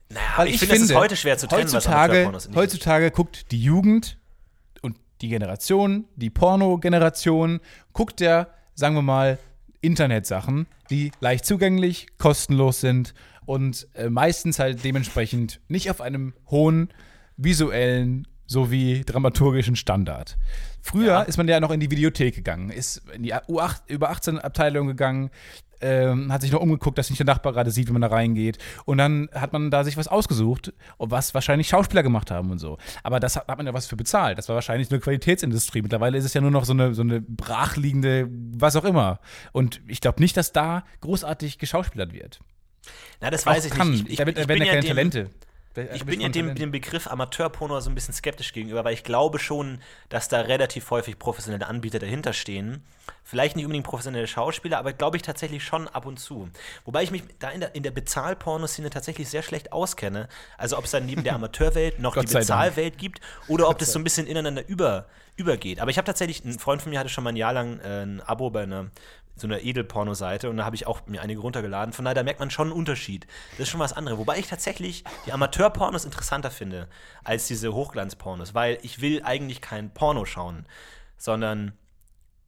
[0.09, 2.55] Naja, aber ich, finde, es ist heute schwer zu trennen, was heutzutage, ist.
[2.55, 4.17] heutzutage guckt die Jugend
[4.81, 7.59] und die Generation, die Porno-Generation,
[7.93, 9.39] guckt ja, sagen wir mal,
[9.81, 13.13] Internetsachen, die leicht zugänglich, kostenlos sind
[13.45, 16.89] und äh, meistens halt dementsprechend nicht auf einem hohen
[17.37, 20.37] visuellen sowie dramaturgischen Standard.
[20.81, 21.21] Früher Ja.
[21.23, 24.85] ist man ja noch in die Videothek gegangen, ist in die U8, über 18 Abteilung
[24.85, 25.31] gegangen,
[25.81, 28.57] ähm, hat sich noch umgeguckt, dass nicht der Nachbar gerade sieht, wenn man da reingeht.
[28.85, 32.77] Und dann hat man da sich was ausgesucht, was wahrscheinlich Schauspieler gemacht haben und so.
[33.03, 34.37] Aber das hat, hat man ja was für bezahlt.
[34.37, 35.81] Das war wahrscheinlich eine Qualitätsindustrie.
[35.81, 39.19] Mittlerweile ist es ja nur noch so eine, so eine brachliegende, was auch immer.
[39.51, 42.39] Und ich glaube nicht, dass da großartig geschauspielert wird.
[43.21, 43.91] Na, das weiß Auch ich kann.
[43.91, 44.07] nicht.
[44.09, 45.29] Ich, ich, ich werden bin ja keine dem- Talente.
[45.93, 49.39] Ich bin ja dem, dem Begriff Amateurporno so ein bisschen skeptisch gegenüber, weil ich glaube
[49.39, 52.83] schon, dass da relativ häufig professionelle Anbieter dahinter stehen.
[53.23, 56.49] Vielleicht nicht unbedingt professionelle Schauspieler, aber glaube ich tatsächlich schon ab und zu.
[56.85, 60.29] Wobei ich mich da in der, in der Bezahlpornoszene tatsächlich sehr schlecht auskenne.
[60.57, 63.01] Also ob es dann neben der Amateurwelt noch die Bezahlwelt Dank.
[63.01, 65.79] gibt oder ob das so ein bisschen ineinander über, übergeht.
[65.79, 68.03] Aber ich habe tatsächlich, ein Freund von mir hatte schon mal ein Jahr lang äh,
[68.03, 68.91] ein Abo bei einer
[69.37, 71.93] so einer Edelporno-Seite und da habe ich auch mir einige runtergeladen.
[71.93, 73.27] Von daher, da merkt man schon einen Unterschied.
[73.51, 74.17] Das ist schon was anderes.
[74.17, 76.87] Wobei ich tatsächlich die Amateur-Pornos interessanter finde
[77.23, 80.65] als diese Hochglanz-Pornos, weil ich will eigentlich kein Porno schauen,
[81.17, 81.73] sondern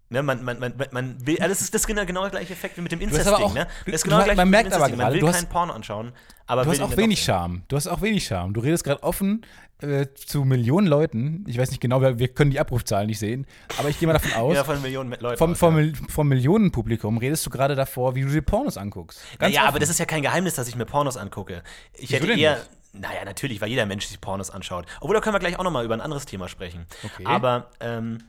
[0.09, 2.81] Ne, man, man, man, man will, das ist das genau, genau der gleiche Effekt wie
[2.81, 3.53] mit dem Incest-Ding.
[3.53, 3.67] Ne?
[3.85, 6.13] Das ist genau man merkt aber gerade, man will du keinen Porno anschauen.
[6.45, 7.63] Aber du hast auch wenig Charme.
[7.67, 8.53] Du hast auch wenig Charme.
[8.53, 9.45] Du redest gerade offen
[9.81, 11.43] äh, zu Millionen Leuten.
[11.45, 13.45] Ich weiß nicht genau, wir, wir, können die Abrufzahlen nicht sehen,
[13.77, 14.55] aber ich gehe mal davon aus.
[14.55, 15.37] ja, von Millionen Leuten.
[15.37, 15.91] Vom, vom, ja.
[16.07, 19.19] vom Millionenpublikum redest du gerade davor, wie du dir Pornos anguckst.
[19.39, 21.63] Ganz ja, aber das ist ja kein Geheimnis, dass ich mir Pornos angucke.
[21.93, 22.55] Ich hätte eher.
[22.55, 22.69] Nicht?
[22.93, 24.85] Naja, natürlich, weil jeder Mensch sich Pornos anschaut.
[25.01, 26.87] Obwohl, da können wir gleich auch nochmal über ein anderes Thema sprechen.
[27.03, 27.25] Okay.
[27.25, 28.19] Aber, ähm,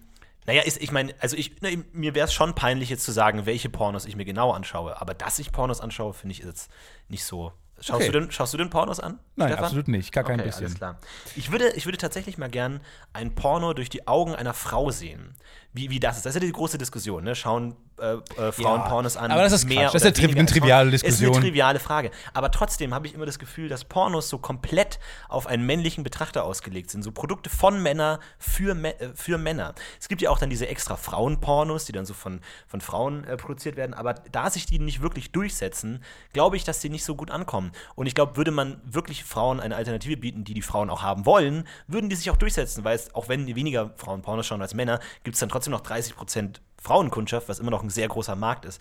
[0.48, 3.44] naja, ist, ich meine, also ich, ne, mir wäre es schon peinlich, jetzt zu sagen,
[3.44, 4.98] welche Pornos ich mir genau anschaue.
[4.98, 6.70] Aber dass ich Pornos anschaue, finde ich jetzt
[7.08, 7.52] nicht so.
[7.80, 8.06] Schaust, okay.
[8.06, 9.18] du denn, schaust du denn Pornos an?
[9.36, 9.64] Nein, Stefan?
[9.66, 10.10] absolut nicht.
[10.10, 10.64] Gar kein okay, bisschen.
[10.64, 10.98] Alles klar.
[11.36, 12.80] Ich würde, ich würde tatsächlich mal gern
[13.12, 15.36] ein Porno durch die Augen einer Frau sehen
[15.74, 16.26] wie, wie das ist.
[16.26, 17.24] Das ist ja die große Diskussion.
[17.24, 17.34] Ne?
[17.34, 19.30] Schauen äh, äh, Frauen ja, an?
[19.30, 19.90] Aber das ist mehr.
[19.90, 21.30] Das ist eine triviale Diskussion.
[21.30, 22.10] Ist eine triviale Frage.
[22.32, 26.44] Aber trotzdem habe ich immer das Gefühl, dass Pornos so komplett auf einen männlichen Betrachter
[26.44, 27.02] ausgelegt sind.
[27.02, 29.74] So Produkte von Männern für, äh, für Männer.
[30.00, 33.36] Es gibt ja auch dann diese extra Frauen-Pornos, die dann so von, von Frauen äh,
[33.36, 33.94] produziert werden.
[33.94, 37.72] Aber da sich die nicht wirklich durchsetzen, glaube ich, dass die nicht so gut ankommen.
[37.94, 41.26] Und ich glaube, würde man wirklich Frauen eine Alternative bieten, die die Frauen auch haben
[41.26, 42.84] wollen, würden die sich auch durchsetzen.
[42.84, 45.80] Weil es, auch wenn weniger Frauen Pornos schauen als Männer, gibt es dann trotzdem noch
[45.80, 48.80] 30 Prozent Frauenkundschaft, was immer noch ein sehr großer Markt ist.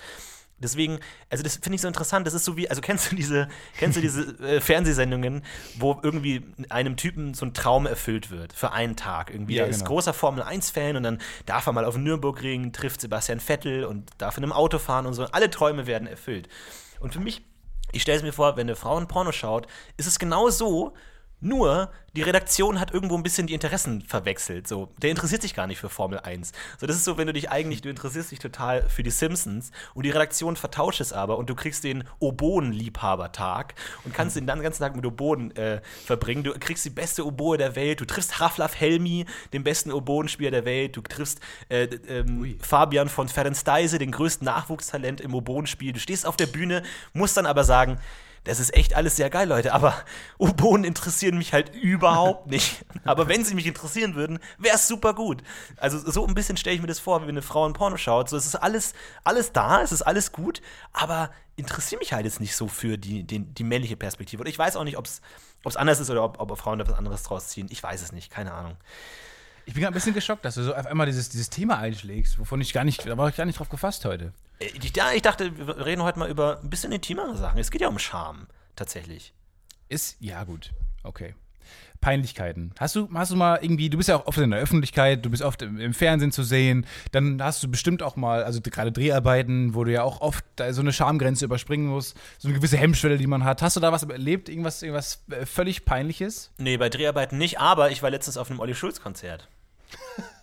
[0.60, 2.26] Deswegen, also das finde ich so interessant.
[2.26, 5.44] Das ist so wie, also kennst du diese, kennst du diese äh, Fernsehsendungen,
[5.78, 9.30] wo irgendwie einem Typen so ein Traum erfüllt wird für einen Tag?
[9.30, 9.92] Irgendwie, ja, er ist genau.
[9.92, 14.10] großer Formel 1-Fan und dann darf er mal auf den Nürburgring, trifft Sebastian Vettel und
[14.18, 15.26] darf in einem Auto fahren und so.
[15.26, 16.50] Alle Träume werden erfüllt.
[17.00, 17.44] Und für mich,
[17.92, 20.96] ich stelle es mir vor, wenn eine Frau ein Porno schaut, ist es genau so,
[21.39, 24.67] nur, die Redaktion hat irgendwo ein bisschen die Interessen verwechselt.
[24.67, 26.52] So, der interessiert sich gar nicht für Formel 1.
[26.80, 29.71] So, das ist so, wenn du dich eigentlich, du interessierst dich total für die Simpsons
[29.93, 34.58] und die Redaktion vertauscht es aber und du kriegst den Oboen-Liebhabertag und kannst den dann
[34.58, 36.43] den ganzen Tag mit Oboen äh, verbringen.
[36.43, 40.65] Du kriegst die beste Oboe der Welt, du triffst Raflaf Helmi, den besten Oboenspieler der
[40.65, 45.93] Welt, du triffst äh, ähm, Fabian von Ferensteise, den größten Nachwuchstalent im Oboenspiel.
[45.93, 46.82] Du stehst auf der Bühne,
[47.13, 48.00] musst dann aber sagen,
[48.48, 49.94] das ist echt alles sehr geil, Leute, aber
[50.40, 52.86] U-Bohnen interessieren mich halt überhaupt nicht.
[53.04, 55.44] Aber wenn sie mich interessieren würden, wäre es super gut.
[55.78, 58.30] Also so ein bisschen stelle ich mir das vor, wie eine Frau ein Porno schaut.
[58.30, 60.62] So, es ist alles, alles da, es ist alles gut,
[60.94, 64.42] aber interessiere mich halt jetzt nicht so für die, die, die männliche Perspektive.
[64.42, 65.22] Und ich weiß auch nicht, ob es
[65.76, 67.68] anders ist oder ob, ob Frauen da was anderes draus ziehen.
[67.70, 68.78] Ich weiß es nicht, keine Ahnung.
[69.66, 72.40] Ich bin gerade ein bisschen geschockt, dass du so auf einmal dieses, dieses Thema einschlägst,
[72.40, 74.32] wovon ich gar nicht, da war ich gar nicht drauf gefasst heute.
[74.60, 77.60] Äh, ich, ich dachte, wir reden heute mal über ein bisschen intimere Sachen.
[77.60, 79.34] Es geht ja um Charme, tatsächlich.
[79.89, 80.72] Ist, ja, gut.
[81.04, 81.36] Okay.
[82.02, 82.74] Peinlichkeiten.
[82.80, 85.30] Hast du, hast du mal irgendwie, du bist ja auch oft in der Öffentlichkeit, du
[85.30, 89.74] bist oft im, Fernsehen zu sehen, dann hast du bestimmt auch mal, also gerade Dreharbeiten,
[89.74, 93.28] wo du ja auch oft so eine Schamgrenze überspringen musst, so eine gewisse Hemmschwelle, die
[93.28, 93.62] man hat.
[93.62, 96.52] Hast du da was erlebt, irgendwas, irgendwas äh, völlig Peinliches?
[96.58, 99.48] Nee, bei Dreharbeiten nicht, aber ich war letztens auf einem Olli Schulz-Konzert.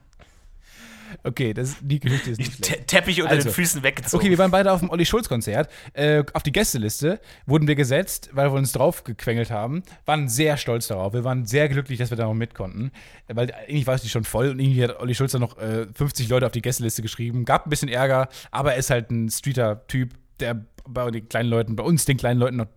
[1.23, 2.87] Okay, das, die Geschichte ist nicht schlecht.
[2.87, 4.21] Teppich unter also, den Füßen weggezogen.
[4.21, 5.69] Okay, wir waren beide auf dem Olli Schulz-Konzert.
[5.93, 9.83] Äh, auf die Gästeliste wurden wir gesetzt, weil wir uns draufgequengelt haben.
[10.05, 11.13] Waren sehr stolz darauf.
[11.13, 12.91] Wir waren sehr glücklich, dass wir da noch mit konnten.
[13.27, 16.29] Weil eigentlich war es schon voll und irgendwie hat Olli Schulz dann noch äh, 50
[16.29, 17.45] Leute auf die Gästeliste geschrieben.
[17.45, 21.75] Gab ein bisschen Ärger, aber er ist halt ein Streeter-Typ, der bei den kleinen Leuten,
[21.75, 22.67] bei uns den kleinen Leuten noch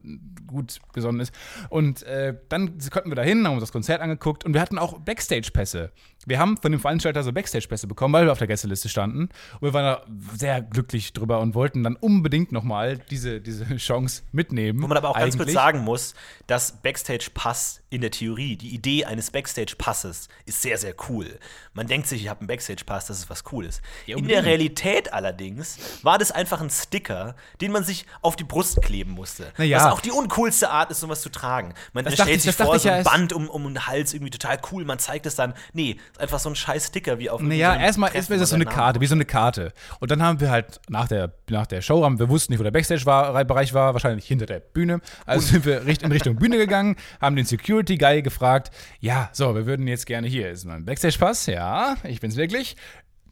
[0.46, 1.32] gut gesonnen ist.
[1.70, 4.78] Und äh, dann konnten wir da hin, haben uns das Konzert angeguckt und wir hatten
[4.78, 5.90] auch Backstage-Pässe.
[6.26, 9.28] Wir haben von dem Veranstalter so Backstage-Pässe bekommen, weil wir auf der Gästeliste standen.
[9.54, 10.02] Und wir waren da
[10.36, 14.82] sehr glücklich drüber und wollten dann unbedingt nochmal diese, diese Chance mitnehmen.
[14.82, 15.36] Wo man aber auch eigentlich.
[15.36, 16.14] ganz kurz sagen muss,
[16.48, 21.38] dass Backstage-Pass in der Theorie, die Idee eines Backstage-Passes ist sehr, sehr cool.
[21.72, 23.80] Man denkt sich, ich habe einen Backstage-Pass, das ist was Cooles.
[24.06, 28.44] Ja, in der Realität allerdings war das einfach ein Sticker, den man sich auf die
[28.44, 29.52] Brust kleben musste.
[29.58, 29.78] Ja.
[29.78, 31.74] Was auch die uncoolste Art ist, sowas zu tragen.
[31.92, 34.58] Man das stellt ich, sich vor, so ein Band um, um den Hals, irgendwie total
[34.72, 35.54] cool, man zeigt es dann.
[35.72, 38.66] Nee, einfach so ein scheiß Sticker wie auf Naja, so erstmal ist das so eine
[38.66, 39.72] Karte, wie so eine Karte.
[40.00, 42.64] Und dann haben wir halt nach der, nach der Show, haben, wir wussten nicht, wo
[42.64, 45.00] der Backstage-Bereich war, wahrscheinlich hinter der Bühne.
[45.24, 49.86] Also sind wir in Richtung Bühne gegangen, haben den Security-Guy gefragt, ja, so, wir würden
[49.86, 51.46] jetzt gerne hier, ist mein Backstage-Pass?
[51.46, 52.76] Ja, ich bin's wirklich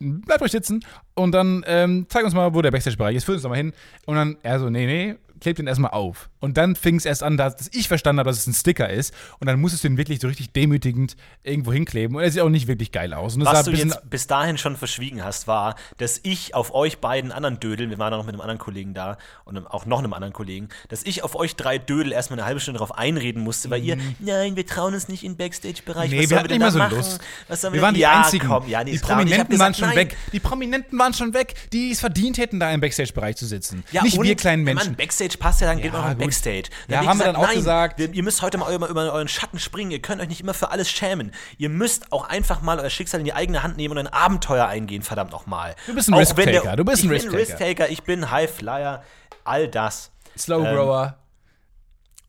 [0.00, 3.42] bleibt euch sitzen und dann ähm, zeig uns mal, wo der Backstage-Bereich ist, führ uns
[3.42, 3.72] doch mal hin.
[4.06, 6.30] Und dann er so, nee, nee, klebt den erstmal auf.
[6.40, 9.14] Und dann fing es erst an, dass ich verstanden habe, dass es ein Sticker ist.
[9.40, 12.16] Und dann musstest du ihn wirklich so richtig demütigend irgendwo hinkleben.
[12.16, 13.38] Und er sieht auch nicht wirklich geil aus.
[13.38, 17.60] Was du jetzt bis dahin schon verschwiegen hast, war, dass ich auf euch beiden anderen
[17.60, 20.32] Dödeln, wir waren auch noch mit einem anderen Kollegen da und auch noch einem anderen
[20.32, 23.84] Kollegen, dass ich auf euch drei Dödel erstmal eine halbe Stunde darauf einreden musste, weil
[23.84, 26.10] ihr, nein, wir trauen uns nicht in den Backstage-Bereich.
[26.10, 26.16] Mhm.
[26.16, 26.96] Nee, was wir hatten nicht da so machen?
[26.96, 27.20] Lust.
[27.48, 28.48] Was Wir waren die ja, einzigen.
[28.48, 29.96] Komm, ja, nee, die Prominenten waren gesagt, schon nein.
[29.96, 30.16] weg.
[30.32, 33.84] Die Prominenten waren schon weg, die es verdient hätten, da im Backstage-Bereich zu sitzen.
[33.92, 34.96] Ja, Nicht und, wir kleinen Mann, Menschen.
[35.38, 36.18] Backstage passt ja, dann geht Ja, man auch in.
[36.18, 36.62] Backstage.
[36.88, 37.98] Ja, hab ich haben wir dann auch nein, gesagt.
[37.98, 39.90] Wir, ihr müsst heute mal über, über euren Schatten springen.
[39.90, 41.32] Ihr könnt euch nicht immer für alles schämen.
[41.58, 44.66] Ihr müsst auch einfach mal euer Schicksal in die eigene Hand nehmen und ein Abenteuer
[44.66, 45.74] eingehen, verdammt nochmal.
[45.86, 47.30] Du bist ein Risk-Taker, du bist ein ich Risk-Taker.
[47.36, 49.02] bin Risk-Taker, ich bin High-Flyer,
[49.44, 50.10] all das.
[50.36, 51.18] Slow Ähm, Grower.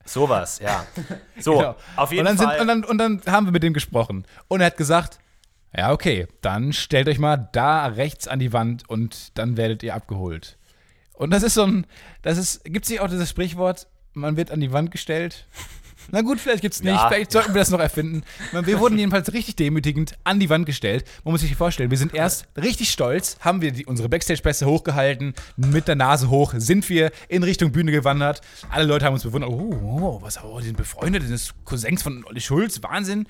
[0.05, 0.85] Sowas, ja.
[1.39, 1.75] So, Genau.
[1.95, 2.57] auf jeden und dann Fall.
[2.57, 4.25] Sind, und, dann, und dann haben wir mit dem gesprochen.
[4.47, 5.19] Und er hat gesagt,
[5.75, 9.95] ja, okay, dann stellt euch mal da rechts an die Wand und dann werdet ihr
[9.95, 10.57] abgeholt.
[11.17, 11.85] Und das ist so ein,
[12.21, 15.47] das ist, gibt es nicht auch dieses Sprichwort, man wird an die Wand gestellt?
[16.11, 17.07] Na gut, vielleicht gibt es nicht, Ja.
[17.09, 18.21] vielleicht sollten wir das noch erfinden.
[18.51, 21.03] Wir wurden jedenfalls richtig demütigend an die Wand gestellt.
[21.23, 25.33] Man muss sich vorstellen, wir sind erst richtig stolz, haben wir die, unsere Backstage-Pässe hochgehalten,
[25.57, 28.41] mit der Nase hoch sind wir in Richtung Bühne gewandert.
[28.69, 32.03] Alle Leute haben uns bewundert, oh, oh was, oh, die sind befreundet, das sind Cousins
[32.03, 33.25] von Olli Schulz, Wahnsinn.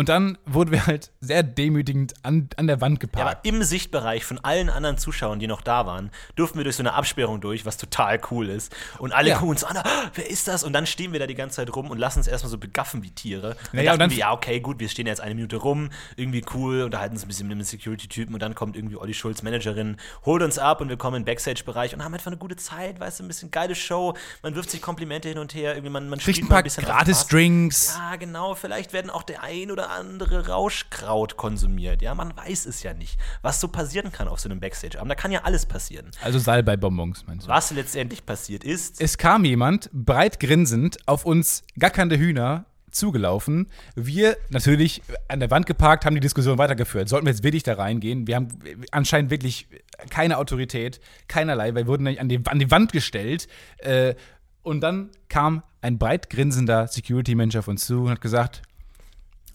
[0.00, 3.30] Und dann wurden wir halt sehr demütigend an, an der Wand Ja, geparkt.
[3.36, 6.82] aber im Sichtbereich von allen anderen Zuschauern, die noch da waren, durften wir durch so
[6.82, 8.74] eine Absperrung durch, was total cool ist.
[8.98, 9.34] Und alle Ja.
[9.34, 9.84] gucken uns an, ah,
[10.14, 10.64] wer ist das?
[10.64, 13.02] Und dann stehen wir da die ganze Zeit rum und lassen uns erstmal so begaffen
[13.02, 13.50] wie Tiere.
[13.50, 15.90] Und Naja, dachten und dann- wir, ja, okay, gut, wir stehen jetzt eine Minute rum,
[16.16, 19.42] irgendwie cool, unterhalten uns ein bisschen mit dem Security-Typen und dann kommt irgendwie Olli Schulz,
[19.42, 22.56] Managerin, holt uns ab und wir kommen in den Backstage-Bereich und haben einfach eine gute
[22.56, 25.90] Zeit, weißt du, ein bisschen geile Show, man wirft sich Komplimente hin und her, irgendwie
[25.90, 27.28] man, man Kriegt spielt ein mal paar ein bisschen auf gratis Spaß.
[27.28, 27.96] Drinks.
[27.98, 28.54] Ja, genau.
[28.54, 32.02] Vielleicht werden auch der ein oder andere Rauschkraut konsumiert.
[32.02, 35.10] Ja, man weiß es ja nicht, was so passieren kann auf so einem Backstage-Abend.
[35.10, 36.10] Da kann ja alles passieren.
[36.22, 37.50] Also Salbei-Bonbons, meinst du?
[37.50, 43.68] Was letztendlich passiert ist, Es kam jemand, breit grinsend, auf uns gackernde Hühner zugelaufen.
[43.94, 47.08] Wir natürlich an der Wand geparkt, haben die Diskussion weitergeführt.
[47.08, 48.26] Sollten wir jetzt wirklich da reingehen?
[48.26, 48.48] Wir haben
[48.90, 49.68] anscheinend wirklich
[50.10, 53.48] keine Autorität, keinerlei, weil wir wurden nämlich an die, an die Wand gestellt.
[53.78, 54.14] Äh,
[54.62, 58.62] und dann kam ein breit grinsender Security-Mensch auf uns zu und hat gesagt,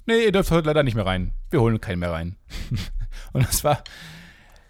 [0.06, 1.34] nee, ihr dürft heute leider nicht mehr rein.
[1.50, 2.36] Wir holen keinen mehr rein.
[3.34, 3.84] und das war,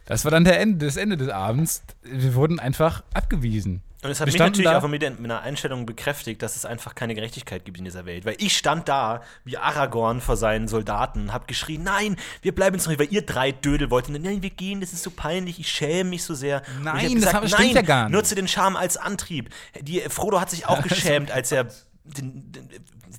[0.06, 1.84] das war dann der Ende, das Ende des Abends.
[2.04, 3.82] Wir wurden einfach abgewiesen.
[4.04, 6.63] und es hat wir mich natürlich da- auch mit, mit einer Einstellung bekräftigt, dass es
[6.65, 8.24] einfach keine Gerechtigkeit gibt in dieser Welt.
[8.26, 12.86] Weil ich stand da wie Aragorn vor seinen Soldaten, hab geschrien, nein, wir bleiben jetzt
[12.86, 14.21] noch hier, weil ihr drei Dödel wolltet.
[14.21, 16.62] Nein, wir gehen, das ist so peinlich, ich schäme mich so sehr.
[16.78, 18.15] Und Nein, ich hab das gesagt, hab- stimmt nein, ja gar nicht.
[18.15, 19.50] Nutze den Charme als Antrieb.
[19.82, 21.65] Die, Frodo hat sich auch geschämt, als er
[22.04, 22.69] den, den,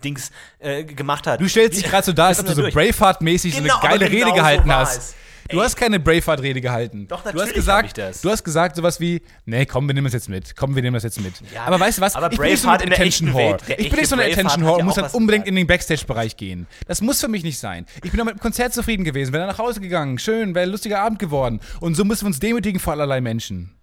[0.02, 1.40] Dings äh, gemacht hat.
[1.40, 2.62] Du stellst dich gerade so da, als ob du so.
[2.62, 5.14] Braveheart-mäßig so Genau, eine geile aber genau Rede so gehalten war hast.
[5.48, 5.64] Du Ey.
[5.64, 7.06] hast keine Braveheart-Rede gehalten.
[7.06, 8.20] Doch, du hast natürlich gesagt, ich das.
[8.20, 10.56] du hast gesagt sowas wie, nee, komm, wir nehmen das jetzt mit.
[10.56, 11.34] Komm, wir nehmen das jetzt mit.
[11.54, 12.16] Ja, aber weißt du was?
[12.16, 13.58] aber ich bin nicht so eine Attention Whore.
[13.78, 15.48] Ich bin nicht so eine Attention Whore und muss auch dann was unbedingt gesagt.
[15.50, 16.66] in den Backstage-Bereich gehen.
[16.88, 17.86] Das muss für mich nicht sein.
[18.02, 20.18] Ich bin doch mit dem Konzert zufrieden gewesen, wäre nach Hause gegangen.
[20.18, 21.60] Schön, wäre ein lustiger Abend geworden.
[21.80, 23.75] Und so müssen wir uns demütigen vor allerlei Menschen.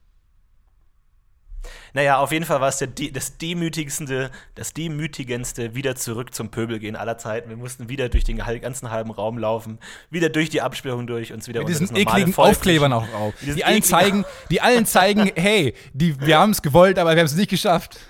[1.93, 6.79] Naja, auf jeden Fall war es de- das demütigste, das demütigendste wieder zurück zum Pöbel
[6.79, 7.49] gehen aller Zeiten.
[7.49, 9.77] Wir mussten wieder durch den ganzen halben Raum laufen,
[10.09, 12.93] wieder durch die Absperrung durch, uns wieder Mit unter diesen das normale ekligen Volk Aufklebern
[12.93, 13.33] auch auf.
[13.41, 17.25] Die allen zeigen, die allen zeigen, hey, die, wir haben es gewollt, aber wir haben
[17.27, 17.99] es nicht geschafft.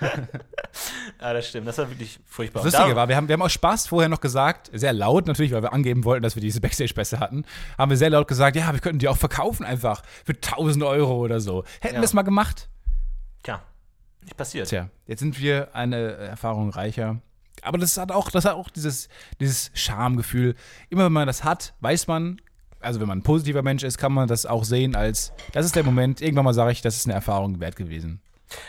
[1.20, 1.68] Ja, das stimmt.
[1.68, 2.62] Das war wirklich furchtbar.
[2.62, 5.26] Das Und Lustige war, wir haben, wir haben aus Spaß vorher noch gesagt, sehr laut
[5.26, 7.44] natürlich, weil wir angeben wollten, dass wir diese Backstage-Pässe hatten,
[7.78, 11.16] haben wir sehr laut gesagt, ja, wir könnten die auch verkaufen einfach für 1000 Euro
[11.18, 11.64] oder so.
[11.80, 12.00] Hätten Ja.
[12.00, 12.68] wir es mal gemacht.
[13.44, 13.62] Tja,
[14.24, 14.68] nicht passiert.
[14.68, 17.20] Tja, jetzt sind wir eine Erfahrung reicher.
[17.62, 19.08] Aber das hat auch, das hat auch dieses,
[19.40, 20.54] dieses Schamgefühl.
[20.90, 22.40] Immer wenn man das hat, weiß man,
[22.80, 25.76] also wenn man ein positiver Mensch ist, kann man das auch sehen als, das ist
[25.76, 28.20] der Moment, irgendwann mal sage ich, das ist eine Erfahrung wert gewesen.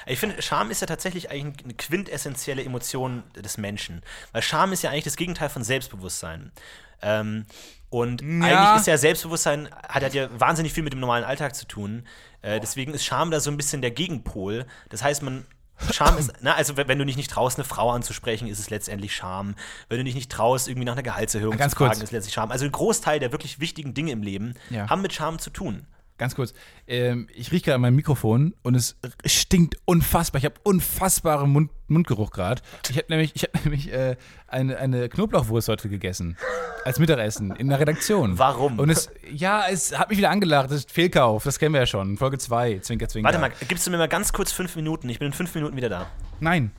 [0.05, 4.01] Ich finde, Scham ist ja tatsächlich eigentlich eine quintessentielle Emotion des Menschen.
[4.31, 6.51] Weil Scham ist ja eigentlich das Gegenteil von Selbstbewusstsein.
[7.01, 7.45] Ähm,
[7.89, 11.65] und eigentlich ist ja Selbstbewusstsein, hat, hat ja wahnsinnig viel mit dem normalen Alltag zu
[11.65, 12.05] tun.
[12.41, 14.65] Äh, deswegen ist Scham da so ein bisschen der Gegenpol.
[14.89, 15.45] Das heißt, man.
[15.91, 19.15] Scham ist, na, also wenn du dich nicht traust, eine Frau anzusprechen, ist es letztendlich
[19.15, 19.55] Scham.
[19.89, 22.03] Wenn du dich nicht traust, irgendwie nach einer Gehaltserhöhung Ganz zu fragen, kurz.
[22.03, 22.49] ist letztlich Scham.
[22.51, 24.89] Also ein Großteil der wirklich wichtigen Dinge im Leben Ja.
[24.89, 25.85] haben mit Scham zu tun.
[26.17, 26.53] Ganz kurz,
[26.87, 30.39] ähm, ich rieche gerade an meinem Mikrofon und es stinkt unfassbar.
[30.39, 32.61] Ich habe unfassbaren Mund, Mundgeruch gerade.
[32.89, 34.15] Ich habe nämlich, ich hab nämlich äh,
[34.47, 36.37] eine, eine Knoblauchwurst heute gegessen.
[36.85, 38.37] Als Mittagessen in der Redaktion.
[38.39, 38.79] Warum?
[38.79, 40.69] Und es, ja, es hat mich wieder angelacht.
[40.69, 42.15] Das ist Fehlkauf, das kennen wir ja schon.
[42.15, 43.25] Folge 2, Zwinker, Zwinker.
[43.25, 45.09] Warte mal, gibst du mir mal ganz kurz fünf Minuten?
[45.09, 46.07] Ich bin in fünf Minuten wieder da.
[46.39, 46.71] Nein.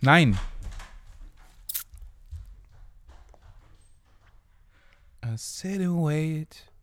[0.00, 0.38] Nein.
[5.24, 6.73] I sit and wait.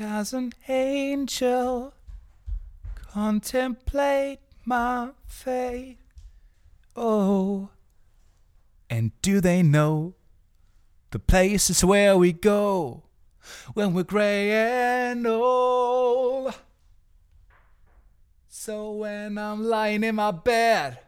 [0.00, 1.92] There's an angel
[3.12, 5.98] contemplate my fate.
[6.96, 7.68] Oh,
[8.88, 10.14] and do they know
[11.10, 13.02] the places where we go
[13.74, 16.54] when we're gray and old?
[18.48, 20.98] So when I'm lying in my bed,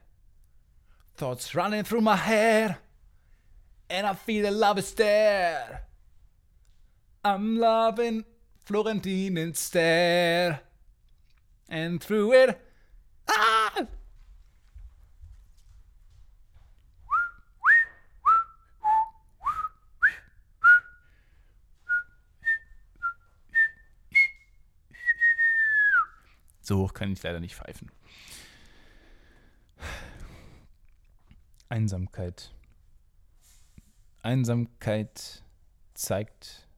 [1.16, 2.76] thoughts running through my head,
[3.88, 5.85] and I feel the love is there.
[7.24, 8.26] I'm loving
[8.64, 10.61] Florentine instead.
[11.68, 12.59] And through it,
[13.29, 13.87] ah!
[26.61, 27.90] So hoch kann ich leider nicht pfeifen.
[31.68, 32.55] Einsamkeit.
[34.22, 35.42] Einsamkeit
[35.94, 36.68] zeigt,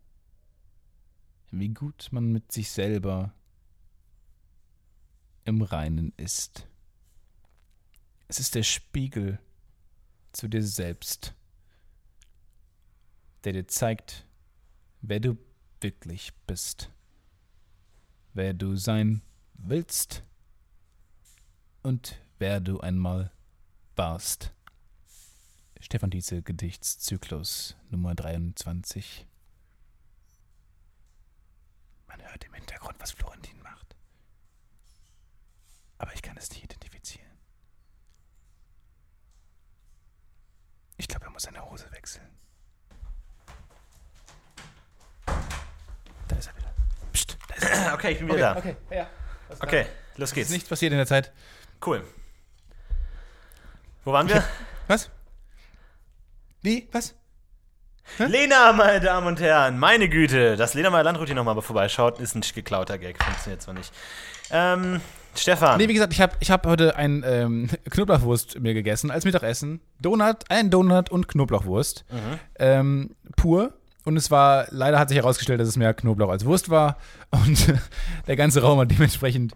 [1.58, 3.32] wie gut man mit sich selber
[5.44, 6.66] im Reinen ist.
[8.28, 9.38] Es ist der Spiegel
[10.32, 11.34] zu dir selbst,
[13.44, 14.26] der dir zeigt,
[15.02, 15.36] wer du
[15.80, 16.90] wirklich bist,
[18.32, 19.22] wer du sein
[19.54, 20.24] willst
[21.82, 23.30] und wer du einmal
[23.96, 24.52] warst.
[25.78, 29.26] Stefan Dietze Gedichtszyklus Nummer 23.
[32.16, 33.96] Man hört im Hintergrund, was Florentin macht.
[35.98, 37.32] Aber ich kann es nicht identifizieren.
[40.96, 42.38] Ich glaube, er muss seine Hose wechseln.
[46.28, 46.72] Da ist er wieder.
[47.12, 47.94] Psst, da ist er.
[47.94, 49.10] Okay, ich bin wieder Okay, okay, ja.
[49.48, 49.56] da.
[49.64, 50.50] Okay, los Ist geht's.
[50.50, 51.32] nichts passiert in der Zeit.
[51.84, 52.06] Cool.
[54.04, 54.44] Wo waren wir?
[54.86, 55.10] Was?
[56.62, 56.88] Wie?
[56.92, 57.16] Was?
[58.18, 62.34] Lena, meine Damen und Herren, meine Güte, dass Lena mal Landrut hier nochmal vorbeischaut, ist
[62.34, 63.22] ein geklauter Gag.
[63.22, 63.92] Funktioniert zwar nicht.
[64.50, 65.00] Ähm,
[65.36, 65.78] Stefan.
[65.78, 69.80] Nee, wie gesagt, ich habe ich hab heute ein ähm, Knoblauchwurst mir gegessen als Mittagessen.
[70.00, 72.04] Donut, ein Donut und Knoblauchwurst.
[72.58, 73.72] Ähm, pur.
[74.04, 76.98] Und es war, leider hat sich herausgestellt, dass es mehr Knoblauch als Wurst war.
[77.30, 77.72] Und
[78.26, 79.54] der ganze Raum hat dementsprechend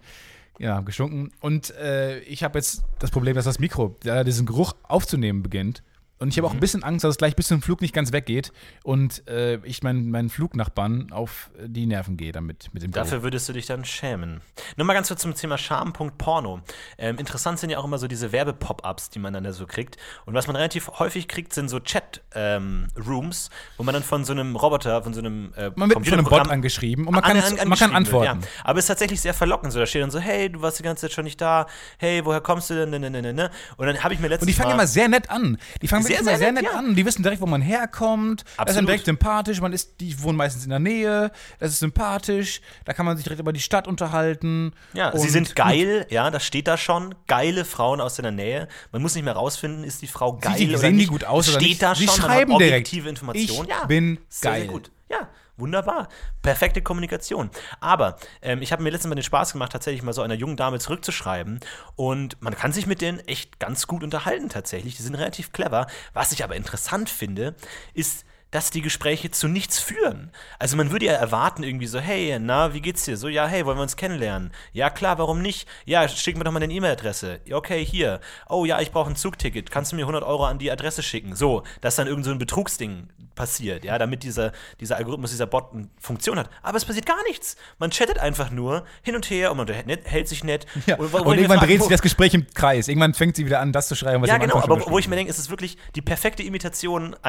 [0.57, 1.31] ja, geschunken.
[1.39, 5.83] Und äh, ich habe jetzt das Problem, dass das Mikro ja, diesen Geruch aufzunehmen beginnt.
[6.19, 8.11] Und ich habe auch ein bisschen Angst, dass es gleich bis zum Flug nicht ganz
[8.11, 8.51] weggeht
[8.83, 12.91] und äh, ich meinen meinen Flugnachbarn auf die Nerven gehe damit mit dem.
[12.91, 14.41] Dafür würdest du dich dann schämen.
[14.75, 16.59] Nur mal ganz kurz zum Thema Charme.porno.
[16.97, 19.95] Ähm, interessant sind ja auch immer so diese Werbepop-Ups, die man dann da so kriegt.
[20.25, 24.55] Und was man relativ häufig kriegt, sind so Chat-Rooms, wo man dann von so einem
[24.55, 27.59] Roboter, von so einem äh, Man wird von einem Bot angeschrieben und man kann, an-
[27.59, 28.41] an- man kann antworten.
[28.41, 28.61] Wird, ja.
[28.65, 29.73] Aber es ist tatsächlich sehr verlockend.
[29.73, 31.67] So, da steht dann so, hey, du warst die ganze Zeit schon nicht da.
[31.97, 32.89] Hey, woher kommst du denn?
[32.89, 33.51] Ne, ne, ne, ne, ne.
[33.77, 35.57] Und dann habe ich mir letztens Und die fangen immer sehr nett an.
[35.81, 36.79] Die fangen Sehr, sehr sehr nett, nett ja.
[36.79, 36.95] an.
[36.95, 38.41] Die wissen direkt, wo man herkommt.
[38.41, 38.87] Das ist dann Absolut.
[38.89, 39.61] direkt sympathisch.
[39.61, 41.31] Man ist, die wohnen meistens in der Nähe.
[41.59, 42.61] Das ist sympathisch.
[42.85, 44.73] Da kann man sich direkt über die Stadt unterhalten.
[44.93, 47.15] Ja, sie Und sind geil, ja, das steht da schon.
[47.27, 48.67] Geile Frauen aus deiner Nähe.
[48.91, 51.07] Man muss nicht mehr rausfinden, ist die Frau geil die, oder sehen nicht.
[51.07, 51.81] die gut aus oder steht nicht?
[51.81, 52.93] da Sie schon, man schreiben direkt.
[52.93, 53.69] Informationen.
[53.69, 54.61] Ich ja, bin sehr, geil.
[54.61, 54.91] Sehr gut.
[55.09, 55.27] Ja,
[55.59, 56.07] wunderbar.
[56.41, 57.49] Perfekte Kommunikation.
[57.79, 60.57] Aber ähm, ich habe mir letztens mal den Spaß gemacht, tatsächlich mal so einer jungen
[60.57, 61.59] Dame zurückzuschreiben.
[61.95, 64.95] Und man kann sich mit denen echt ganz gut unterhalten, tatsächlich.
[64.97, 65.87] Die sind relativ clever.
[66.13, 67.55] Was ich aber interessant finde,
[67.93, 70.31] ist, dass die Gespräche zu nichts führen.
[70.57, 73.15] Also man würde ja erwarten irgendwie so, hey, na, wie geht's dir?
[73.15, 74.51] So, ja, hey, wollen wir uns kennenlernen?
[74.73, 75.67] Ja, klar, warum nicht?
[75.85, 77.41] Ja, schick mir doch mal deine E-Mail-Adresse.
[77.51, 78.19] Okay, hier.
[78.47, 79.69] Oh ja, ich brauche ein Zugticket.
[79.69, 81.35] Kannst du mir 100 Euro an die Adresse schicken?
[81.35, 85.73] So, dass dann irgend so ein Betrugsding passiert, ja, damit dieser, dieser Algorithmus, dieser Bot
[85.73, 86.49] eine Funktion hat.
[86.61, 87.55] Aber es passiert gar nichts.
[87.77, 90.65] Man chattet einfach nur hin und her und man hält sich nett.
[90.85, 90.97] Ja.
[90.97, 92.89] Und, ich mir irgendwann dreht sich das Gespräch im Kreis.
[92.89, 94.99] Irgendwann fängt sie wieder an, das zu schreiben, was ja, sie am genau, aber wo
[94.99, 97.15] ich mir denke, es ist wirklich die perfekte Imitation.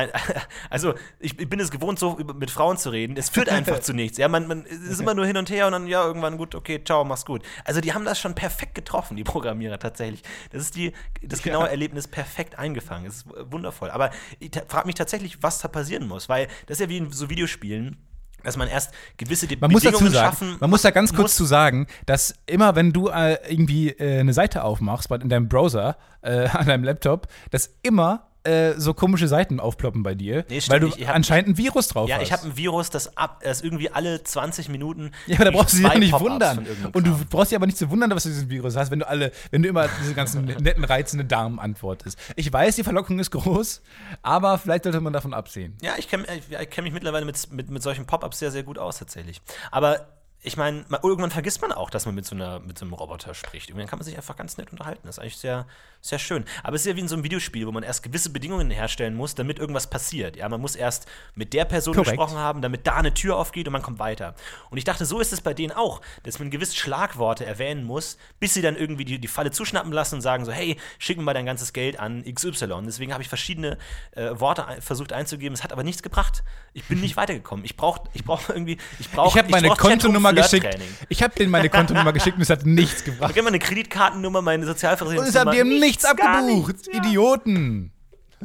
[0.68, 3.16] Also, ich bin es gewohnt, so mit Frauen zu reden.
[3.16, 4.18] Es führt einfach zu nichts.
[4.18, 6.54] Ja, man, man es ist immer nur hin und her und dann, ja, irgendwann gut,
[6.54, 7.42] okay, ciao, mach's gut.
[7.64, 10.22] Also, die haben das schon perfekt getroffen, die Programmierer tatsächlich.
[10.50, 10.92] Das ist die,
[11.22, 13.06] das genaue Erlebnis perfekt eingefangen.
[13.06, 13.90] Es ist wundervoll.
[13.90, 15.68] Aber ich frage mich tatsächlich, was da
[16.00, 17.96] passieren muss, weil das ist ja wie in so Videospielen.
[18.42, 21.36] Dass man erst gewisse De Man muss dazu sagen, schaffen man muss da ganz kurz
[21.36, 25.98] zu sagen, dass immer wenn du äh, irgendwie äh, eine Seite aufmachst in deinem Browser,
[26.22, 30.80] äh, an deinem Laptop, dass immer äh, so komische Seiten aufploppen bei dir, Nee, weil
[30.80, 30.88] du.
[30.88, 32.22] Ich hab- anscheinend ein Virus drauf Ja, hast.
[32.22, 35.10] ich habe ein Virus, das ab, das irgendwie alle 20 Minuten.
[35.26, 36.66] ja, aber da brauchst du dich ja nicht wundern.
[36.92, 39.08] Und du brauchst dich aber nicht zu wundern, was du dieses Virus hast, wenn du
[39.08, 42.18] alle, wenn du immer diese ganzen netten, reizenden Damen antwortest.
[42.36, 43.82] Ich weiß, die Verlockung ist groß,
[44.22, 45.76] aber vielleicht sollte man davon absehen.
[45.82, 48.62] Ja, ich kenne ich, ich kenn mich mittlerweile mit, mit, mit solchen Pop-Ups sehr, sehr
[48.62, 49.40] gut aus, tatsächlich.
[49.70, 50.06] Aber
[50.42, 53.34] ich meine, irgendwann vergisst man auch, dass man mit so, einer, mit so einem Roboter
[53.34, 53.68] spricht.
[53.68, 55.02] Irgendwann kann man sich einfach ganz nett unterhalten.
[55.04, 55.66] Das ist eigentlich sehr,
[56.00, 56.46] sehr schön.
[56.62, 59.14] Aber es ist ja wie in so einem Videospiel, wo man erst gewisse Bedingungen herstellen
[59.14, 60.36] muss, damit irgendwas passiert.
[60.36, 62.12] Ja, man muss erst mit der Person Korrekt.
[62.12, 64.34] gesprochen haben, damit da eine Tür aufgeht und man kommt weiter.
[64.70, 68.16] Und ich dachte, so ist es bei denen auch, dass man gewisse Schlagworte erwähnen muss,
[68.38, 71.22] bis sie dann irgendwie die, die Falle zuschnappen lassen und sagen so, hey, schick mir
[71.22, 72.80] mal dein ganzes Geld an XY.
[72.86, 73.76] Deswegen habe ich verschiedene
[74.12, 75.52] äh, Worte versucht einzugeben.
[75.52, 76.42] Es hat aber nichts gebracht.
[76.72, 77.62] Ich bin nicht weitergekommen.
[77.66, 80.64] Ich brauche ich brauch irgendwie, ich brauche Ich habe meine brauch Kontonummer geschickt.
[80.64, 81.06] Chatroom-Flirt-Training.
[81.08, 83.30] Ich habe denen meine Kontonummer geschickt und es hat nichts gebracht.
[83.30, 85.40] Ich habe meine Kreditkartennummer, meine Und Sozialversicherungsnummer.
[85.40, 86.68] es hat dir nichts gar abgebucht.
[86.76, 86.98] nichts, ja.
[87.04, 87.92] Idioten.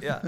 [0.02, 0.22] Ja.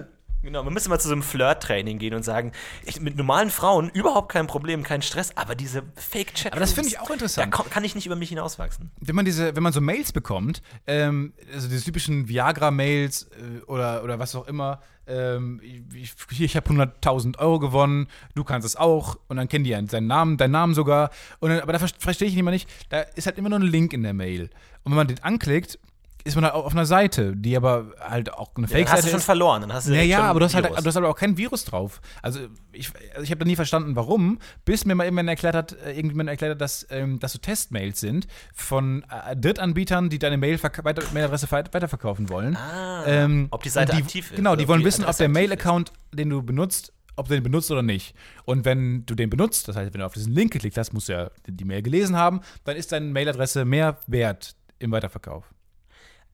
[0.43, 2.51] Genau, man müsste mal zu so einem Flirt-Training gehen und sagen,
[2.85, 6.53] ich, mit normalen Frauen überhaupt kein Problem, kein Stress, aber diese Fake-Chat.
[6.53, 7.53] Aber das finde ich auch interessant.
[7.53, 8.91] Da kann ich nicht über mich hinauswachsen.
[9.01, 14.03] wenn man diese, wenn man so Mails bekommt, ähm, also diese typischen Viagra-Mails äh, oder,
[14.03, 15.59] oder was auch immer, ähm,
[15.93, 19.85] ich, ich habe 100.000 Euro gewonnen, du kannst es auch und dann kennen die ja
[19.87, 21.09] seinen Namen, deinen Namen sogar.
[21.39, 23.63] Und dann, aber da ver- verstehe ich immer nicht, da ist halt immer nur ein
[23.65, 24.49] Link in der Mail.
[24.83, 25.79] Und wenn man den anklickt,
[26.27, 29.07] ist man halt auf einer Seite, die aber halt auch eine Dann hast du Fake-Seite
[29.09, 29.25] schon ist.
[29.25, 29.61] verloren.
[29.61, 31.37] Dann hast du Ja, ja, schon aber du hast, halt, du hast aber auch kein
[31.37, 32.01] Virus drauf.
[32.21, 32.39] Also
[32.71, 35.93] ich, also ich habe da nie verstanden, warum, bis mir mal irgendwann erklärt hat, äh,
[35.93, 40.61] irgendjemand erklärt hat, dass, ähm, dass so Testmails sind von äh, Drittanbietern, die deine Mail
[40.61, 42.55] weiter, Mailadresse weit- weiterverkaufen wollen.
[42.55, 44.35] Ah, Ähm, ob die Seite und aktiv ist.
[44.37, 45.29] Genau, die wollen die wissen, ob der.
[45.29, 48.15] Mail-Account, den du benutzt, ob du den benutzt oder nicht.
[48.45, 51.09] Und wenn du den benutzt, das heißt, wenn du auf diesen Link geklickt hast, musst
[51.09, 55.45] du ja die Mail gelesen haben, dann ist deine Mailadresse mehr wert im Weiterverkauf.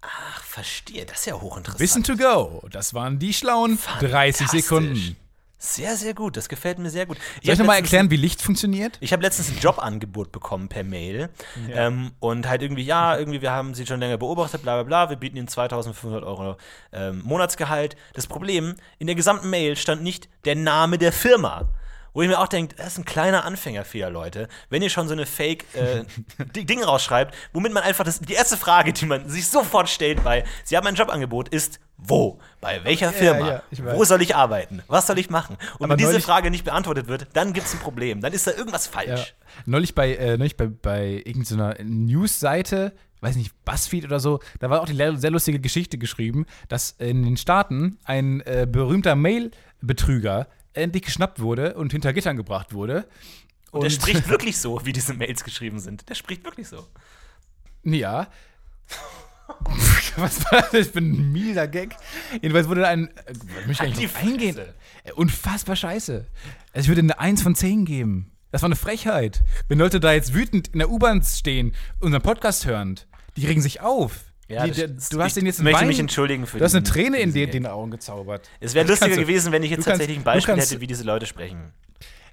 [0.06, 1.06] Ach, verstehe.
[1.06, 1.80] Das ist ja hochinteressant.
[1.80, 2.62] Wissen to go.
[2.70, 4.62] Das waren die schlauen 30 Fantastisch.
[4.62, 5.18] Sekunden.
[5.66, 6.36] Sehr, sehr gut.
[6.36, 7.18] Das gefällt mir sehr gut.
[7.41, 8.97] Soll ich nochmal erklären, wie Licht funktioniert?
[8.99, 11.30] Ich habe letztens ein Jobangebot bekommen per Mail
[11.72, 15.10] ähm, und halt irgendwie, ja, irgendwie, wir haben sie schon länger beobachtet, bla bla bla,
[15.10, 16.58] wir bieten ihnen 2500 Euro
[16.91, 17.95] ähm, Monatsgehalt.
[18.12, 21.70] Das Problem, in der gesamten Mail stand nicht der Name der Firma.
[22.14, 24.47] Wo ich mir auch denke, das ist ein kleiner Anfängerfehler, Leute.
[24.70, 26.03] Wenn ihr schon so eine Fake äh,
[26.84, 30.78] rausschreibt, womit man einfach das, die erste Frage, die man sich sofort stellt bei, Sie
[30.78, 32.39] haben ein Jobangebot, ist wo?
[32.59, 33.47] Bei welcher Firma?
[33.47, 33.64] ja,
[33.95, 34.82] wo soll ich arbeiten?
[34.88, 35.57] Was soll ich machen?
[35.80, 38.20] Und Aber wenn diese Frage nicht beantwortet wird, dann gibt es ein Problem.
[38.20, 38.91] Dann ist da irgendwas Ja.
[38.91, 39.36] falsch.
[39.66, 44.82] Neulich bei, äh, neulich bei, bei irgendeiner News-Seite, weiß nicht, Buzzfeed oder so, da war
[44.82, 51.04] auch die sehr lustige Geschichte geschrieben, dass in den Staaten ein äh, berühmter Mail-Betrüger endlich
[51.04, 53.08] geschnappt wurde und hinter Gittern gebracht wurde.
[53.72, 56.08] Und der spricht wirklich so, wie diese Mails geschrieben sind.
[56.10, 56.88] Der spricht wirklich so.
[57.84, 58.28] Ja.
[60.16, 60.88] Was war das?
[60.88, 61.96] Ich bin ein mieser Gag.
[62.34, 63.08] Jedenfalls wurde da ein.
[63.08, 63.34] Äh,
[63.66, 64.58] möchte ich gar die nicht drauf eingehen.
[65.04, 66.26] Äh, Unfassbar scheiße.
[66.72, 68.32] Also ich würde eine 1 von 10 geben.
[68.52, 69.44] Das war eine Frechheit.
[69.68, 73.82] Wenn Leute da jetzt wütend in der U-Bahn stehen, unseren Podcast hörend, die regen sich
[73.82, 74.33] auf.
[74.50, 76.64] Ja, die, der, du hast ich denen jetzt einen möchte Wein, mich entschuldigen für Du
[76.66, 77.52] hast eine Träne in Gag.
[77.52, 78.50] den Augen gezaubert.
[78.60, 81.04] Es wäre lustiger gewesen, wenn ich jetzt kannst- tatsächlich ein Beispiel kannst- hätte, wie diese
[81.04, 81.72] Leute sprechen.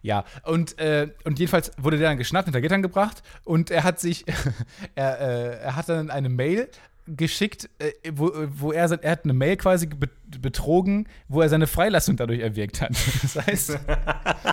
[0.02, 4.00] Ja, und, äh, und jedenfalls wurde der dann geschnappt, hinter Gittern gebracht und er hat
[4.00, 4.24] sich,
[4.94, 6.68] er, äh, er hat dann eine Mail
[7.16, 10.08] geschickt, äh, wo, wo er, er hat eine Mail quasi be
[10.40, 12.90] betrogen, wo er seine Freilassung dadurch erwirkt hat.
[13.22, 13.70] Das heißt,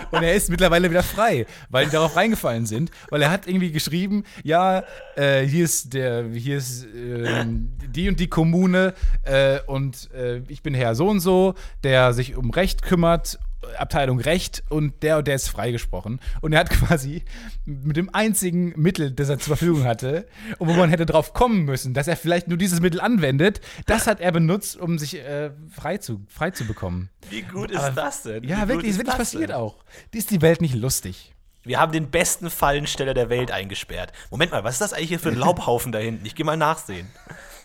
[0.10, 3.72] und er ist mittlerweile wieder frei, weil die darauf reingefallen sind, weil er hat irgendwie
[3.72, 4.84] geschrieben, ja,
[5.16, 10.64] äh, hier ist der, hier ist äh, die und die Kommune äh, und äh, ich
[10.64, 11.54] bin Herr so und so,
[11.84, 13.38] der sich um Recht kümmert
[13.78, 16.20] Abteilung Recht und der und der ist freigesprochen.
[16.42, 17.24] Und er hat quasi
[17.66, 20.28] mit dem einzigen Mittel, das er zur Verfügung hatte,
[20.60, 24.08] und wo man hätte drauf kommen müssen, dass er vielleicht nur dieses Mittel anwendet, das
[24.08, 27.10] hat er benutzt, um sich äh, frei, zu, frei zu bekommen.
[27.30, 28.44] Wie gut ist Aber- das denn?
[28.44, 29.56] Wie Ja, gut wirklich, ist wirklich das passiert denn?
[29.58, 29.84] auch.
[30.14, 31.34] Die ist die Welt nicht lustig.
[31.64, 34.14] Wir haben den besten Fallensteller der Welt eingesperrt.
[34.32, 36.26] Moment mal, was ist das eigentlich hier für ein Laubhaufen da hinten?
[36.26, 37.08] Ich gehe mal nachsehen.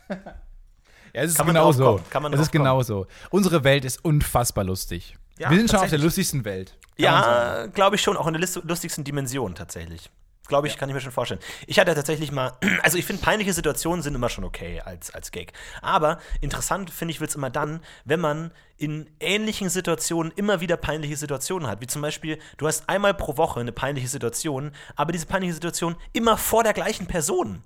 [1.15, 2.01] Ja, es ist Kann genau so.
[2.09, 3.07] kann man es ist genau so.
[3.29, 5.17] Unsere Welt ist unfassbar lustig.
[5.43, 6.79] Ja, Wir sind schon auf der lustigsten Welt.
[6.97, 10.09] Ja, glaube ich schon, auch in der lustigsten Dimension tatsächlich.
[10.47, 11.41] Glaube ich, kann ich mir schon vorstellen.
[11.67, 15.33] Ich hatte tatsächlich mal, also ich finde, peinliche Situationen sind immer schon okay als, als
[15.33, 15.53] Gag.
[15.81, 18.53] Aber interessant, finde ich, wird es immer dann, wenn man
[18.83, 21.81] in ähnlichen Situationen immer wieder peinliche Situationen hat.
[21.81, 25.95] Wie zum Beispiel, du hast einmal pro Woche eine peinliche Situation, aber diese peinliche Situation
[26.13, 27.63] immer vor der gleichen Person.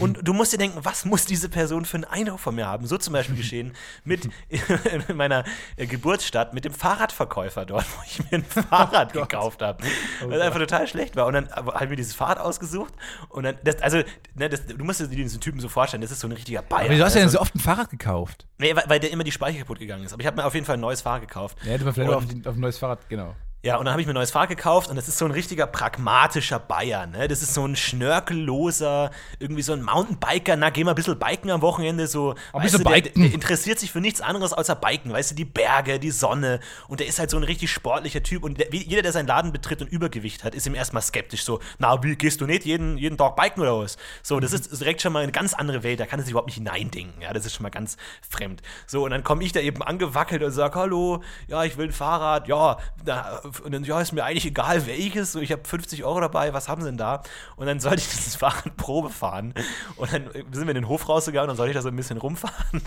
[0.00, 2.86] Und du musst dir denken, was muss diese Person für einen Eindruck von mir haben?
[2.86, 4.28] So zum Beispiel geschehen mit
[5.08, 5.44] in meiner
[5.76, 9.84] äh, Geburtsstadt mit dem Fahrradverkäufer dort, wo ich mir ein Fahrrad gekauft habe.
[10.24, 11.26] weil es einfach total schlecht war.
[11.26, 12.94] Und dann habe ich mir dieses Fahrrad ausgesucht.
[13.28, 13.98] Und dann, das, also,
[14.34, 16.86] ne, das, du musst dir diesen Typen so vorstellen, das ist so ein richtiger Bayer.
[16.86, 18.46] Aber du hast ja ne, denn so so oft ein Fahrrad gekauft.
[18.58, 20.12] Nee, weil, weil der immer die Speicher kaputt gegangen ist.
[20.12, 21.58] Aber ich habe mir auf jeden Fall ein neues Fahrrad gekauft.
[21.64, 23.34] Ja, hätte man vielleicht Und- auf, auf ein neues Fahrrad, genau.
[23.64, 25.30] Ja, und dann habe ich mir ein neues Fahrrad gekauft und das ist so ein
[25.30, 27.28] richtiger pragmatischer Bayer, ne?
[27.28, 31.50] Das ist so ein schnörkelloser, irgendwie so ein Mountainbiker, na, geh mal ein bisschen biken
[31.50, 32.34] am Wochenende, so.
[32.52, 33.22] Ein bisschen du, der, biken.
[33.22, 37.00] der interessiert sich für nichts anderes außer Biken, weißt du, die Berge, die Sonne und
[37.00, 39.80] der ist halt so ein richtig sportlicher Typ und der, jeder, der seinen Laden betritt
[39.80, 43.16] und Übergewicht hat, ist ihm erstmal skeptisch, so, na, wie, gehst du nicht jeden, jeden
[43.16, 43.96] Tag biken oder was?
[44.22, 46.48] So, das ist direkt schon mal eine ganz andere Welt, da kann er sich überhaupt
[46.48, 47.96] nicht hineindenken, ja, das ist schon mal ganz
[48.28, 48.60] fremd.
[48.86, 51.92] So, und dann komme ich da eben angewackelt und sage, hallo, ja, ich will ein
[51.92, 56.04] Fahrrad, ja, da, und dann, ja, ist mir eigentlich egal welches, so, ich habe 50
[56.04, 57.22] Euro dabei, was haben sie denn da?
[57.56, 59.54] Und dann sollte ich dieses Fahrrad Probe fahren
[59.96, 61.96] und dann sind wir in den Hof rausgegangen und dann sollte ich da so ein
[61.96, 62.54] bisschen rumfahren.
[62.72, 62.82] Und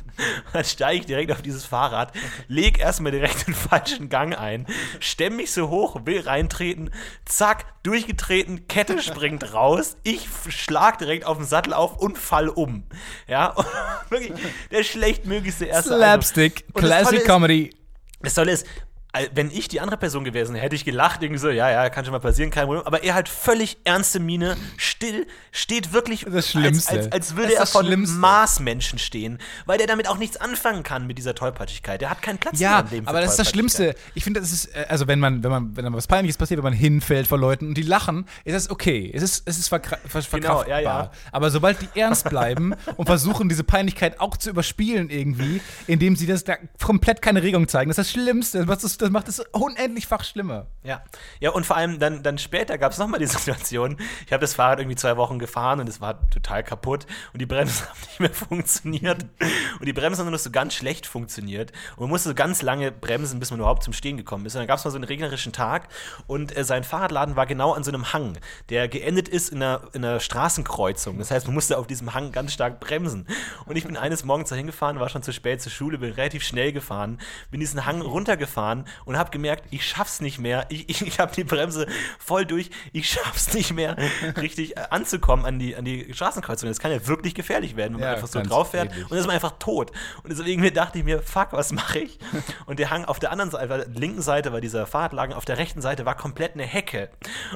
[0.54, 2.12] dann steige ich direkt auf dieses Fahrrad,
[2.48, 4.68] leg erstmal direkt den falschen Gang ein,
[5.00, 6.92] stemm mich so hoch, will reintreten,
[7.26, 12.84] zack, durchgetreten, Kette springt raus, ich schlag direkt auf den Sattel auf und fall um.
[13.28, 13.66] Ja, und
[14.10, 14.34] wirklich
[14.72, 15.96] der schlechtmöglichste erste.
[15.96, 17.76] Slapstick, Classic Comedy.
[18.22, 18.66] das Tolle ist,
[19.34, 22.06] wenn ich die andere Person gewesen wäre, hätte ich gelacht, irgendwie so, ja, ja, kann
[22.06, 22.86] schon mal passieren, kein Problem.
[22.86, 26.92] Aber er halt völlig ernste Miene, still, steht wirklich, Das Schlimmste.
[26.92, 28.18] Als, als, als würde Das ist er das von Schlimmste.
[28.18, 32.02] Marsmenschen stehen, weil der damit auch nichts anfangen kann mit dieser Tollpatschigkeit.
[32.02, 33.50] Der hat keinen Platz mehr Ja, im Leben für aber das ist das.
[33.50, 33.96] Schlimmste.
[34.14, 36.58] Ich finde, das ist, äh, also wenn man, wenn man, wenn dann was Peinliches passiert,
[36.58, 39.12] wenn man hinfällt vor Leuten und die lachen, ist das okay.
[39.14, 40.68] Es ist, es ist verkra ver Genau, verkraftbar.
[40.68, 41.12] ja, ja.
[41.32, 46.28] Aber sobald die ernst bleiben und versuchen, diese Peinlichkeit auch zu überspielen irgendwie, indem sie
[46.28, 48.58] das da komplett keine Regung zeigen, das ist das Schlimmste.
[48.60, 50.68] Das macht es, das macht es unendlichfach schlimmer.
[50.84, 51.02] Ja,
[51.40, 54.54] ja und vor allem dann, dann später gab es nochmal die Situation, ich habe das
[54.54, 58.20] Fahrrad irgendwie zwei Wochen gefahren und es war total kaputt und die Bremsen haben nicht
[58.20, 59.26] mehr funktioniert
[59.80, 62.92] und die Bremsen haben nur so ganz schlecht funktioniert und man musste so ganz lange
[62.92, 64.56] bremsen, bis man überhaupt zum Stehen gekommen ist.
[64.56, 65.88] Und dann gab es mal so einen regnerischen Tag
[66.28, 68.38] und äh, sein Fahrradladen war genau an so einem Hang,
[68.70, 71.18] der geendet ist in einer, in einer Straßenkreuzung.
[71.18, 73.26] Das heißt, man musste auf diesem Hang ganz stark bremsen.
[73.66, 76.44] Und ich bin eines Morgens dahin gefahren, war schon zu spät zur Schule, bin relativ
[76.44, 77.20] schnell gefahren,
[77.52, 80.66] bin diesen Hang runtergefahren und habe gemerkt, ich schaff's nicht mehr.
[80.70, 81.88] Ich, ich, ich habe die Bremse
[82.20, 82.70] voll durch.
[82.94, 83.96] Ich schaff's nicht mehr,
[84.42, 86.70] richtig äh, anzukommen an die, an die Straßenkreuzung.
[86.70, 88.96] Das kann ja wirklich gefährlich werden, wenn man Ja, einfach so drauf fährt.
[88.96, 89.92] Und dann ist man einfach tot.
[90.24, 92.20] Und deswegen dachte ich mir, fuck, was mache ich?
[92.66, 95.46] Und der Hang auf der anderen Seite, auf der linken Seite war dieser Fahrradlagen, auf
[95.46, 97.10] der rechten Seite war komplett eine Hecke.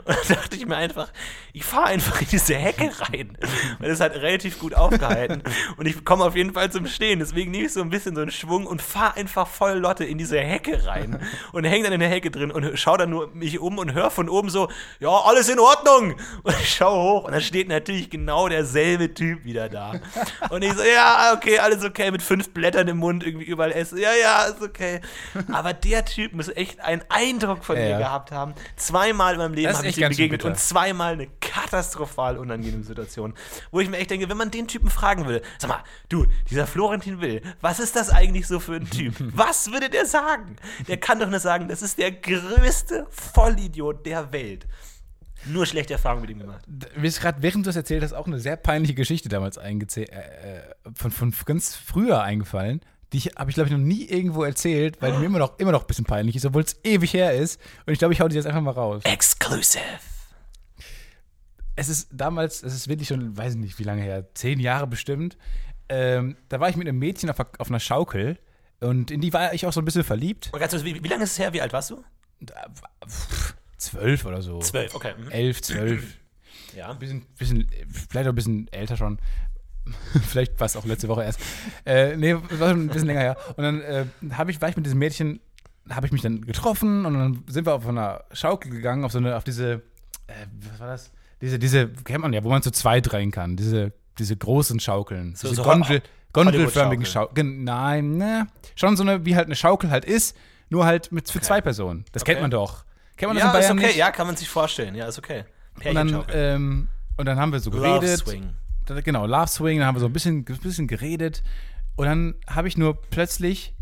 [0.06, 1.10] Und dann dachte ich mir einfach,
[1.54, 3.38] ich fahre einfach in diese Hecke rein.
[3.80, 5.44] Weil das hat relativ gut aufgehalten.
[5.78, 7.20] Und ich komme auf jeden Fall zum Stehen.
[7.20, 10.18] Deswegen nehme ich so ein bisschen so einen Schwung und fahre einfach voll Lotte in
[10.18, 11.21] diese Hecke rein.
[11.52, 14.12] Und hänge dann in der Hecke drin und schaue dann nur mich um und höre
[14.12, 14.70] von oben so,
[15.00, 16.16] ja, alles in Ordnung.
[16.44, 19.94] Und ich schaue hoch und da steht natürlich genau derselbe Typ wieder da.
[20.50, 23.98] Und ich so, ja, okay, alles okay, mit fünf Blättern im Mund irgendwie überall essen.
[23.98, 25.02] Ja, ja, ist okay.
[25.52, 27.98] Aber der Typ muss echt einen Eindruck von Ja, mir ja.
[28.00, 28.54] gehabt haben.
[28.76, 33.34] Zweimal in meinem Leben habe ich ihm begegnet und zweimal eine katastrophal unangenehme Situation,
[33.72, 36.68] wo ich mir echt denke, wenn man den Typen fragen würde, sag mal, du, dieser
[36.68, 39.16] Florentin Will, was ist das eigentlich so für ein Typ?
[39.34, 40.56] Was würde der sagen?
[40.88, 44.68] Der kann doch nicht sagen, das ist der größte Vollidiot der Welt.
[45.46, 46.64] Nur schlechte Erfahrungen mit ihm gemacht.
[46.96, 49.74] Mir ist gerade, während du das erzählt hast, auch eine sehr peinliche Geschichte damals äh,
[49.74, 50.62] äh,
[50.94, 52.82] von, von ganz früher eingefallen.
[53.12, 55.72] Die habe ich, glaube ich, noch nie irgendwo erzählt, weil die mir immer noch, immer
[55.72, 57.60] noch ein bisschen peinlich ist, obwohl es ewig her ist.
[57.86, 59.02] Und ich glaube, ich hau die jetzt einfach mal raus.
[59.04, 59.82] Exclusive.
[61.76, 64.88] Es ist damals, es ist wirklich schon, weiß ich nicht, wie lange her, zehn Jahre
[64.88, 65.38] bestimmt.
[65.90, 68.38] Ähm, da war ich mit einem Mädchen auf, auf einer Schaukel
[68.82, 70.50] und in die war ich auch so ein bisschen verliebt.
[70.52, 71.54] Und ganz kurz, wie, wie lange ist es her?
[71.54, 72.04] Wie alt warst du?
[73.08, 74.60] Pff, Zwölf oder so.
[74.60, 75.14] Zwölf, okay.
[75.18, 75.30] mhm.
[75.30, 76.04] Elf, zwölf.
[76.74, 76.90] Ja.
[76.90, 77.68] Ein bisschen, bisschen,
[78.10, 79.20] vielleicht auch ein bisschen älter schon.
[80.30, 81.42] vielleicht war es auch letzte Woche erst.
[81.86, 83.38] Äh, nee, war schon ein bisschen länger her.
[83.58, 84.06] Und dann äh,
[84.48, 85.42] ich, war ich mit diesem Mädchen,
[85.90, 89.18] habe ich mich dann getroffen und dann sind wir auf einer Schaukel gegangen, auf so
[89.18, 89.82] eine, auf diese,
[90.28, 91.12] äh, was war das?
[91.42, 93.58] Diese, diese, kennt man ja, wo man zu zweit rein kann.
[93.58, 95.36] Diese, diese großen Schaukeln.
[95.36, 96.02] So- diese so Gondel,
[96.34, 97.06] gondelförmigen.
[97.06, 97.64] Schaukeln.
[97.64, 98.48] Nein, ne.
[98.76, 100.36] Schon so eine, wie halt eine Schaukel halt ist,
[100.70, 101.48] nur halt mit für Okay.
[101.48, 102.06] zwei Personen.
[102.12, 102.32] Das Okay.
[102.34, 102.86] kennt man doch.
[103.18, 103.88] Kennt man das Ja, in ist Bayern okay.
[103.88, 103.98] nicht?
[103.98, 104.96] Ja, kann man sich vorstellen.
[104.96, 105.44] Ja, ist okay.
[105.84, 108.20] Und dann, ähm, und dann haben wir so Love geredet.
[108.20, 108.50] Swing.
[108.86, 111.44] Da- Genau, Love Swing, dann haben wir so ein bisschen, ein bisschen geredet.
[111.96, 113.74] Und dann habe ich nur plötzlich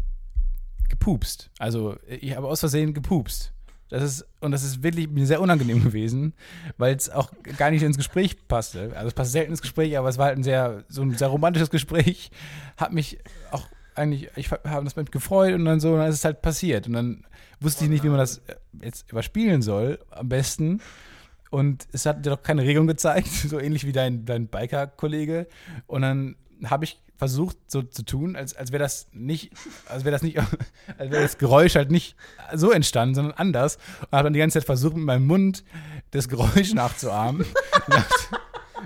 [0.89, 1.50] gepupst.
[1.60, 3.54] Also ich habe aus Versehen gepupst.
[3.90, 6.34] Das ist, und das ist wirklich mir sehr unangenehm gewesen,
[6.78, 8.92] weil es auch gar nicht ins Gespräch passte.
[8.96, 11.28] Also es passt selten ins Gespräch, aber es war halt ein sehr, so ein sehr
[11.28, 12.30] romantisches Gespräch.
[12.78, 13.18] Hat mich
[13.52, 16.42] auch eigentlich, ich habe das mit gefreut und dann so, und dann ist es halt
[16.42, 16.88] passiert.
[16.88, 17.26] Und dann
[17.60, 20.82] wusste ich nicht, wie man das äh, jetzt überspielen soll, am besten.
[21.50, 25.48] Und es hat dir doch keine Regung gezeigt, so ähnlich wie dein, dein Biker-Kollege.
[25.88, 29.51] Und dann habe ich versucht, so zu tun, als, als wäre das nicht,
[29.88, 30.38] als wäre das nicht,
[30.97, 32.15] als wäre das Geräusch halt nicht
[32.55, 33.78] so entstanden, sondern anders.
[34.01, 35.63] Und habe dann die ganze Zeit versucht, mit meinem Mund
[36.11, 37.45] das Geräusch nachzuahmen.
[37.88, 38.07] Nach-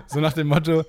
[0.07, 0.83] so nach dem Motto,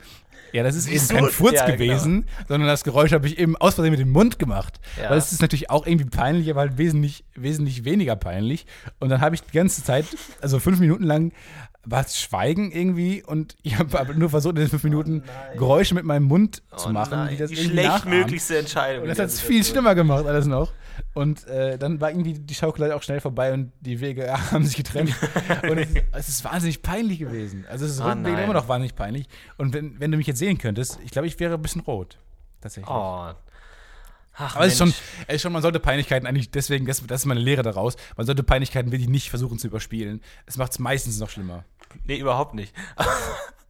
[0.52, 3.74] Ja, das ist eben kein Furz Ja, gewesen, sondern das Geräusch habe ich eben aus
[3.74, 4.80] Versehen mit dem Mund gemacht.
[5.00, 5.10] Ja.
[5.10, 8.66] Weil es ist natürlich auch irgendwie peinlich, aber halt wesentlich, wesentlich weniger peinlich.
[9.00, 10.06] Und dann habe ich die ganze Zeit,
[10.40, 11.32] also fünf Minuten lang,
[11.86, 15.22] war es Schweigen irgendwie und ich habe aber nur versucht, in den fünf Minuten
[15.56, 18.00] Geräusche mit meinem Mund zu machen, Oh nein, die das irgendwie nachahmen.
[18.00, 19.02] schlechtmöglichste Entscheidung.
[19.02, 19.74] Und das hat es viel Situation.
[19.74, 20.72] schlimmer gemacht, alles noch.
[21.12, 24.64] Und äh, dann war irgendwie die Schaukel auch schnell vorbei und die Wege ja, haben
[24.64, 25.14] sich getrennt.
[25.62, 27.64] und es, es ist wahnsinnig peinlich gewesen.
[27.68, 29.26] Also es ist Oh rückblickend immer noch wahnsinnig peinlich.
[29.56, 32.18] Und wenn, wenn du mich jetzt sehen könntest, ich glaube, ich wäre ein bisschen rot.
[32.60, 32.90] Tatsächlich.
[32.94, 33.30] Oh.
[34.36, 34.94] Ach, Aber es ist, schon,
[35.26, 38.26] es ist schon, man sollte Peinlichkeiten eigentlich, deswegen, das, das ist meine Lehre daraus, man
[38.26, 40.20] sollte Peinlichkeiten wirklich nicht versuchen zu überspielen.
[40.46, 41.64] Es macht es meistens noch schlimmer.
[42.04, 42.74] Nee, überhaupt nicht.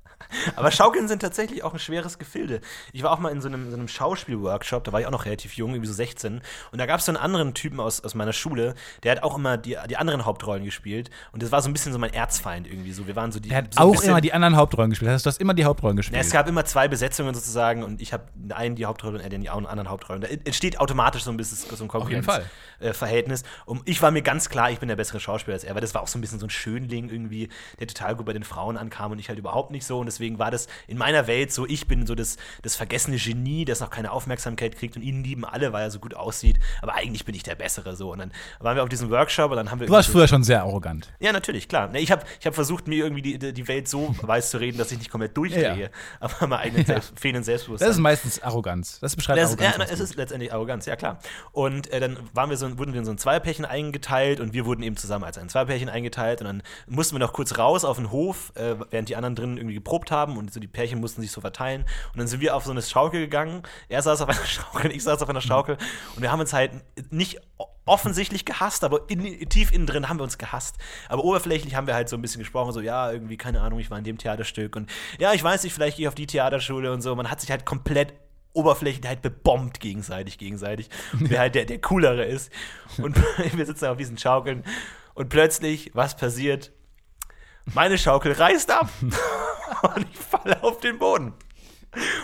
[0.57, 2.61] Aber Schaukeln sind tatsächlich auch ein schweres Gefilde.
[2.93, 5.25] Ich war auch mal in so einem, so einem Schauspielworkshop, da war ich auch noch
[5.25, 6.41] relativ jung, irgendwie so 16.
[6.73, 9.37] Und da gab es so einen anderen Typen aus, aus meiner Schule, der hat auch
[9.37, 11.11] immer die, die anderen Hauptrollen gespielt.
[11.33, 13.07] Und das war so ein bisschen so mein Erzfeind irgendwie so.
[13.07, 13.51] Wir waren so die.
[13.51, 15.09] Er hat so auch immer die anderen Hauptrollen gespielt.
[15.09, 16.21] Das heißt, du hast immer die Hauptrollen Ja, gespielt.
[16.23, 18.25] es gab immer zwei Besetzungen sozusagen und ich habe
[18.55, 20.23] einen die Hauptrolle und er den die anderen Hauptrollen.
[20.23, 21.89] Da entsteht automatisch so ein bisschen so ein.
[21.89, 23.43] Konkurrenzverhältnis.
[23.67, 25.95] Und ich war mir ganz klar, ich bin der bessere Schauspieler als er, weil das
[25.95, 28.77] war auch so ein bisschen so ein Schönling irgendwie, der total gut bei den Frauen
[28.77, 29.99] ankam und ich halt überhaupt nicht so.
[29.99, 33.65] Und deswegen war das in meiner Welt so, ich bin so das, das vergessene Genie,
[33.65, 36.59] das noch keine Aufmerksamkeit kriegt und ihn lieben alle, weil er so gut aussieht.
[36.83, 38.13] Aber eigentlich bin ich der Bessere so.
[38.13, 40.45] Und dann waren wir auf diesem Workshop und dann haben wir du warst früher schon
[40.45, 41.13] sehr arrogant.
[41.21, 41.95] ja, natürlich, klar.
[41.95, 44.93] Ich habe ich hab versucht, mir irgendwie die, die Welt so weiß zu reden, dass
[44.93, 45.83] ich nicht komplett durchdrehe.
[45.83, 45.89] Ja.
[46.21, 47.89] Aber mein eigenes Selbst, fehlenden Selbstbewusstsein.
[47.89, 49.01] Das ist meistens Arroganz.
[49.01, 49.77] Das beschreibt Das, ja, Arroganz.
[49.79, 51.19] ganz es ist letztendlich Arroganz, ja klar.
[51.53, 54.67] Und äh, dann waren wir so, wurden wir in so ein Zweierpärchen eingeteilt und wir
[54.67, 57.97] wurden eben zusammen als ein Zweierpärchen eingeteilt und dann mussten wir noch kurz raus auf
[57.97, 61.23] den Hof, äh, während die anderen drinnen irgendwie geprobt haben und so die Pärchen mussten
[61.23, 61.83] sich so verteilen.
[62.13, 63.63] Und dann sind wir auf so eine Schaukel gegangen.
[63.89, 65.77] Er saß auf einer Schaukel, ich saß auf einer Schaukel
[66.17, 66.73] und wir haben uns halt
[67.11, 67.41] nicht
[67.87, 70.77] offensichtlich gehasst, aber in, tief innen drin haben wir uns gehasst.
[71.09, 73.91] Aber oberflächlich haben wir halt so ein bisschen gesprochen, so, ja, irgendwie, keine Ahnung, ich
[73.91, 76.93] war in dem Theaterstück und ja, ich weiß nicht, vielleicht gehe ich auf die Theaterschule
[76.93, 77.15] und so.
[77.15, 78.15] Man hat sich halt komplett
[78.55, 80.89] Oberflächen halt bebombt gegenseitig, gegenseitig.
[81.13, 82.51] Wer halt der, der coolere ist.
[82.99, 83.17] Und
[83.53, 84.65] wir sitzen auf diesen Schaukeln
[85.15, 86.73] und plötzlich, was passiert?
[87.67, 88.89] Meine Schaukel reißt ab
[89.83, 91.33] und ich falle auf den Boden.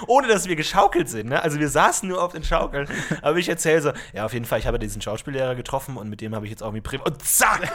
[0.07, 1.43] Ohne dass wir geschaukelt sind, ne?
[1.43, 2.89] Also wir saßen nur auf den Schaukeln.
[3.23, 6.21] Aber ich erzähle so, ja, auf jeden Fall, ich habe diesen Schauspiellehrer getroffen und mit
[6.21, 7.01] dem habe ich jetzt auch irgendwie Prim.
[7.03, 7.71] Und zack!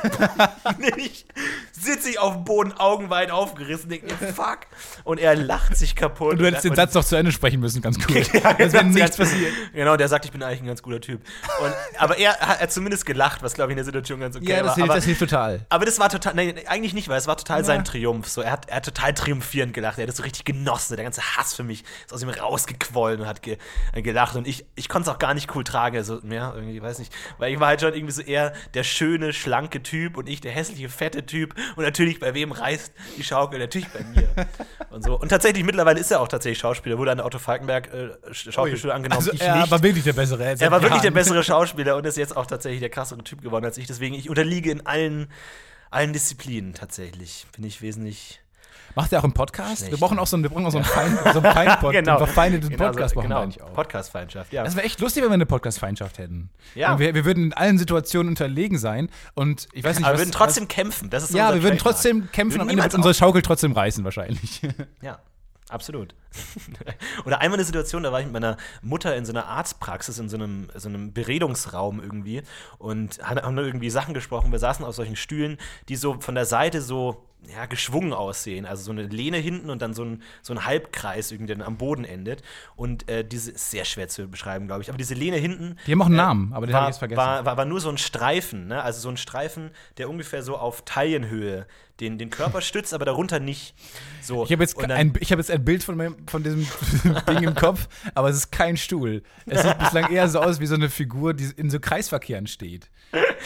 [0.97, 1.25] ich
[1.71, 4.59] sitze ich auf dem Boden, augenweit aufgerissen, denke mir, fuck.
[5.03, 6.33] Und er lacht sich kaputt.
[6.33, 8.17] Und du hättest den Satz noch zu Ende sprechen müssen, ganz cool.
[8.33, 9.53] ja, das wäre nichts passiert.
[9.73, 11.21] Genau, der sagt, ich bin eigentlich ein ganz guter Typ.
[11.61, 14.49] Und, aber er hat, hat zumindest gelacht, was glaube ich in der Situation ganz okay
[14.49, 14.75] Ja, das war.
[14.75, 15.65] hilft, aber, das hilft total.
[15.69, 17.63] aber das war total, nein, eigentlich nicht, weil es war total Ja.
[17.63, 18.27] sein Triumph.
[18.27, 19.97] So, er, hat, er hat total triumphierend gelacht.
[19.97, 20.95] Er hat das so richtig genossen.
[20.95, 23.57] Der ganze Hass für mich ist aus ihm rausgequollen und hat ge,
[23.93, 24.35] äh, gelacht.
[24.35, 25.97] Und ich, ich konnte es auch gar nicht cool tragen.
[25.97, 27.13] Also, ja, irgendwie, weiß nicht.
[27.37, 30.51] Weil ich war halt schon irgendwie so eher der schöne, schlanke Typ und ich der
[30.51, 31.55] hässliche, fette Typ.
[31.75, 33.59] Und natürlich, bei wem reißt die Schaukel?
[33.59, 34.29] Natürlich bei mir.
[34.89, 35.19] und so.
[35.19, 36.97] Und tatsächlich, mittlerweile ist er auch tatsächlich Schauspieler.
[36.97, 39.19] Wurde an der Otto Falkenberg äh, Sch- Schauspielschule angenommen.
[39.19, 39.71] Also, er nicht.
[39.71, 40.43] war wirklich der Bessere.
[40.43, 43.65] Er war wirklich der bessere Schauspieler und ist jetzt auch tatsächlich der krassere Typ geworden
[43.65, 43.87] als ich.
[43.87, 45.31] Deswegen, ich unterliege in allen,
[45.91, 47.45] allen Disziplinen tatsächlich.
[47.55, 48.41] Bin ich wesentlich.
[48.95, 49.79] Macht er auch einen Podcast?
[49.79, 49.91] Schlecht.
[49.91, 52.05] Wir brauchen auch so einen, wir brauchen auch so einen, Fein, so einen Feind einen
[52.17, 53.39] verfeindeten Genau, Podcast so, brauchen genau.
[53.39, 53.73] wir eigentlich auch.
[53.73, 54.63] Podcast-Feindschaft, ja.
[54.63, 56.49] Das wäre echt lustig, wenn wir eine Podcast-Feindschaft hätten.
[56.75, 56.93] Ja.
[56.93, 60.21] Und Wir, wir würden in allen Situationen unterlegen sein und ich weiß nicht, Aber was,
[60.21, 61.09] wir würden trotzdem kämpfen.
[61.09, 63.41] Das ist was, Ja, wir würden trotzdem kämpfen, Würden am Ende wird niemals unsere Schaukel
[63.41, 64.61] trotzdem reißen wahrscheinlich.
[65.01, 65.19] Ja,
[65.69, 66.15] absolut.
[67.25, 70.29] Oder einmal eine Situation, da war ich mit meiner Mutter in so einer Arztpraxis, in
[70.29, 72.43] so einem, so einem Beredungsraum irgendwie
[72.77, 74.51] und haben irgendwie Sachen gesprochen.
[74.51, 75.57] Wir saßen auf solchen Stühlen,
[75.89, 77.24] die so von der Seite so
[77.55, 78.65] ja, geschwungen aussehen.
[78.65, 81.67] Also so eine Lehne hinten und dann so ein, so ein Halbkreis irgendwie, der dann
[81.67, 82.41] am Boden endet.
[82.75, 84.89] Und äh, diese ist sehr schwer zu beschreiben, glaube ich.
[84.89, 85.77] Aber diese Lehne hinten.
[85.87, 87.17] Die haben auch einen Namen, aber den habe ich jetzt vergessen.
[87.17, 88.81] War, war, war nur so ein Streifen, ne?
[88.83, 91.65] Also so ein Streifen, der ungefähr so auf Taillenhöhe
[91.99, 93.73] den, den Körper stützt, aber darunter nicht.
[94.21, 94.43] So.
[94.43, 96.67] Ich habe jetzt, dann- ein, ich hab jetzt ein Bild von, meinem, von diesem
[97.29, 99.23] Ding im Kopf, aber es ist kein Stuhl.
[99.45, 102.89] Es sieht bislang eher so aus wie so eine Figur, die in so Kreisverkehren steht.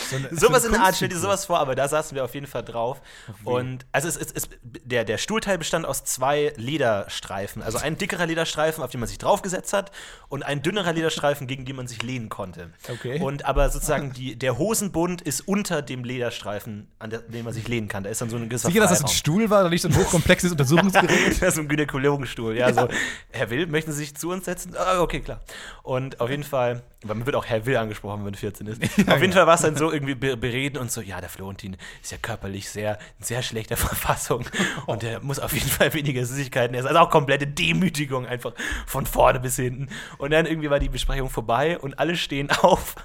[0.10, 2.24] So eine, Sowas so in der Art, stell dir sowas vor, aber da saßen wir
[2.24, 3.02] auf jeden Fall drauf.
[3.44, 7.62] Und also es, es, es, der, der Stuhlteil bestand aus zwei Lederstreifen.
[7.62, 9.92] Also ein dickerer Lederstreifen, auf den man sich draufgesetzt hat,
[10.28, 12.72] und ein dünnerer Lederstreifen, gegen den man sich lehnen konnte.
[12.90, 13.20] Okay.
[13.20, 17.68] Und aber sozusagen die, der Hosenbund ist unter dem Lederstreifen, an der, dem man sich
[17.68, 18.04] lehnen kann.
[18.04, 19.08] Da ist dann so ein gewisser Sicher, dass das ein.
[19.08, 21.42] Stuhl war, oder nicht so ein hochkomplexes Untersuchungsgerät?
[21.42, 22.56] Das ist ein Gynäkologenstuhl.
[22.56, 22.88] Ja, so,
[23.32, 24.74] Herr Will, möchten Sie sich zu uns setzen?
[24.78, 25.42] Ah, okay, klar.
[25.84, 28.82] Und auf jeden Fall Weil man wird auch Herr Will angesprochen, wenn man 14 ist.
[29.08, 31.78] Auf jeden Fall war es dann so irgendwie be bereden und so, ja, der Florentin
[32.02, 34.46] ist ja körperlich sehr, in sehr schlechter Verfassung
[34.86, 36.88] und der muss auf jeden Fall weniger Süßigkeiten essen.
[36.88, 38.54] Also auch komplette Demütigung einfach
[38.86, 39.88] von vorne bis hinten.
[40.18, 42.96] Und dann irgendwie war die Besprechung vorbei und alle stehen auf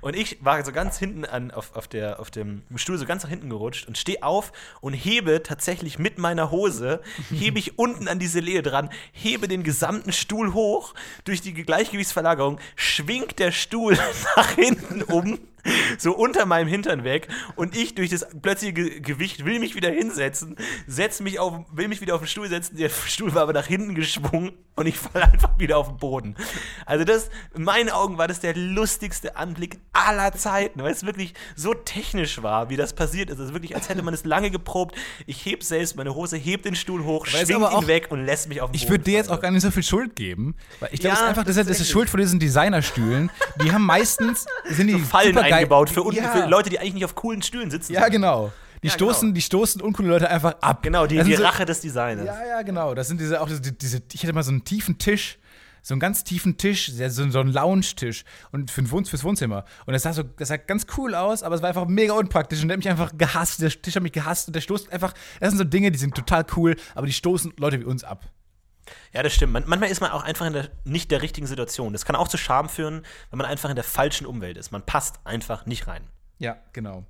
[0.00, 3.22] und ich war so ganz hinten an, auf, auf, der, auf dem Stuhl so ganz
[3.22, 8.08] nach hinten gerutscht und stehe auf und hebe tatsächlich mit meiner Hose, hebe ich unten
[8.08, 10.94] an diese Lehe dran, hebe den gesamten Stuhl hoch
[11.24, 13.98] durch die Gleichgewichtsverlagerung, schwingt der Stuhl
[14.36, 15.38] nach hinten um
[15.98, 20.56] so unter meinem Hintern weg und ich durch das plötzliche Gewicht will mich wieder hinsetzen,
[20.86, 23.66] setz mich auf, will mich wieder auf den Stuhl setzen, der Stuhl war aber nach
[23.66, 26.36] hinten geschwungen und ich falle einfach wieder auf den Boden.
[26.86, 31.34] Also das, in meinen Augen war das der lustigste Anblick aller Zeiten, weil es wirklich
[31.56, 33.38] so technisch war, wie das passiert ist.
[33.38, 34.96] Es ist wirklich, als hätte man es lange geprobt.
[35.26, 38.48] Ich heb selbst meine Hose, heb den Stuhl hoch, schwingt ihn auch, weg und lässt
[38.48, 38.84] mich auf den Boden.
[38.84, 41.14] Ich würde dir jetzt auch gar nicht so viel Schuld geben, weil ich glaube, ja,
[41.14, 43.30] das ist einfach, das, das ist, das ist Schuld von diesen Designerstühlen.
[43.62, 46.28] Die haben meistens, sind die Fallen eingebaut für, ja.
[46.30, 47.92] für, Leute, die eigentlich nicht auf coolen Stühlen sitzen.
[47.92, 48.52] Ja, genau.
[48.82, 49.34] Die, ja, stoßen, genau.
[49.34, 50.82] die stoßen uncoole Leute einfach ab.
[50.82, 52.26] Genau, die, die Rache des Designers.
[52.26, 52.94] Ja, ja, genau.
[52.94, 55.38] Das sind diese, auch diese, diese, ich hätte mal so einen tiefen Tisch,
[55.82, 59.64] so einen ganz tiefen Tisch, so, so einen Lounge-Tisch und für Wohn fürs Wohnzimmer.
[59.86, 62.60] Und das sah so, das sah ganz cool aus, aber es war einfach mega unpraktisch
[62.62, 63.62] und der hat mich einfach gehasst.
[63.62, 66.14] Der Tisch hat mich gehasst und der stoßt einfach, das sind so Dinge, die sind
[66.14, 68.24] total cool, aber die stoßen Leute wie uns ab.
[69.12, 69.52] Ja, das stimmt.
[69.52, 71.92] Man, manchmal ist man auch einfach in der, nicht der richtigen Situation.
[71.92, 74.72] Das kann auch zu Scham führen, wenn man einfach in der falschen Umwelt ist.
[74.72, 76.02] Man passt einfach nicht rein.
[76.38, 77.04] Ja, genau.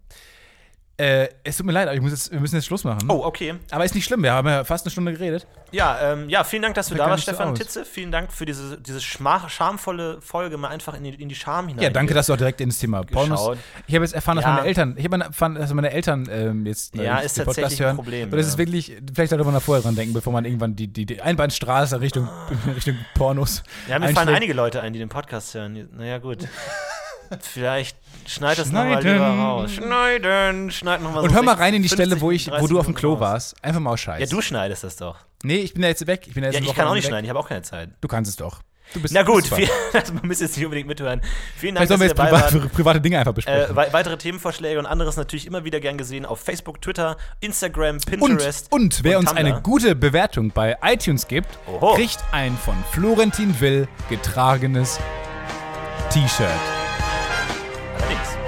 [1.02, 3.00] Äh, es tut mir leid, aber ich muss jetzt, wir müssen jetzt Schluss machen.
[3.08, 3.54] Oh, okay.
[3.72, 5.48] Aber ist nicht schlimm, wir haben ja fast eine Stunde geredet.
[5.72, 7.84] Ja, ähm, ja vielen Dank, dass du da warst, Stefan so Titze.
[7.84, 11.82] Vielen Dank für diese, diese schamvolle Folge, mal einfach in die, in die Scham hinein.
[11.82, 13.58] Ja, danke, dass du auch direkt ins Thema Pornos.
[13.88, 14.52] Ich habe jetzt erfahren, dass ja.
[14.52, 17.80] meine Eltern, ich habe erfahren, dass meine Eltern ähm, jetzt äh, ja, ist den Podcast
[17.80, 17.90] hören.
[17.90, 18.52] Ein Problem, Und das ja.
[18.52, 21.20] ist wirklich, vielleicht sollte man da vorher dran denken, bevor man irgendwann die, die, die
[21.20, 22.28] Einbahnstraße Richtung,
[22.76, 23.64] Richtung Pornos.
[23.88, 25.88] Ja, mir fallen einige Leute ein, die den Podcast hören.
[25.96, 26.46] Naja, gut.
[27.40, 29.72] Vielleicht schneid das nochmal lieber raus.
[29.72, 32.78] Schneiden, schneid nochmal so Und hör mal rein in die Stelle, wo, ich, wo du
[32.78, 33.20] auf dem Klo raus.
[33.20, 33.64] warst.
[33.64, 34.22] Einfach mal scheiße.
[34.22, 35.18] Ja, du schneidest das doch.
[35.42, 36.26] Nee, ich bin ja jetzt weg.
[36.26, 37.10] Ich, bin ja, jetzt ja, ich kann auch nicht weg.
[37.10, 37.90] schneiden, ich habe auch keine Zeit.
[38.00, 38.60] Du kannst es doch.
[39.10, 41.22] Na gut, viel, also man muss jetzt nicht unbedingt mithören.
[41.56, 43.76] Vielen Dank, Vielleicht wir jetzt private, private Dinge einfach besprechen.
[43.76, 48.70] Äh, weitere Themenvorschläge und anderes natürlich immer wieder gern gesehen auf Facebook, Twitter, Instagram, Pinterest.
[48.70, 51.94] Und, und wer und uns eine gute Bewertung bei iTunes gibt, Oho.
[51.94, 54.98] kriegt ein von Florentin Will getragenes
[56.10, 56.81] T-Shirt.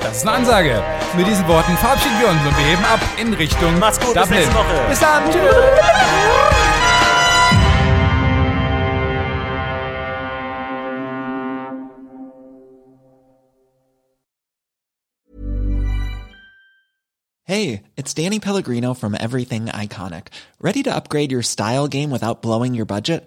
[0.04, 0.82] Das ist eine Ansage.
[1.16, 4.28] Mit diesen Worten verabschieden wir uns und wir heben ab in Richtung Macht's gut, Dublin.
[4.28, 4.88] bis nächste Woche.
[4.90, 5.30] Bis dann.
[5.30, 5.54] Tschüss.
[17.46, 20.28] Hey, it's Danny Pellegrino from Everything Iconic.
[20.60, 23.26] Ready to upgrade your style game without blowing your budget?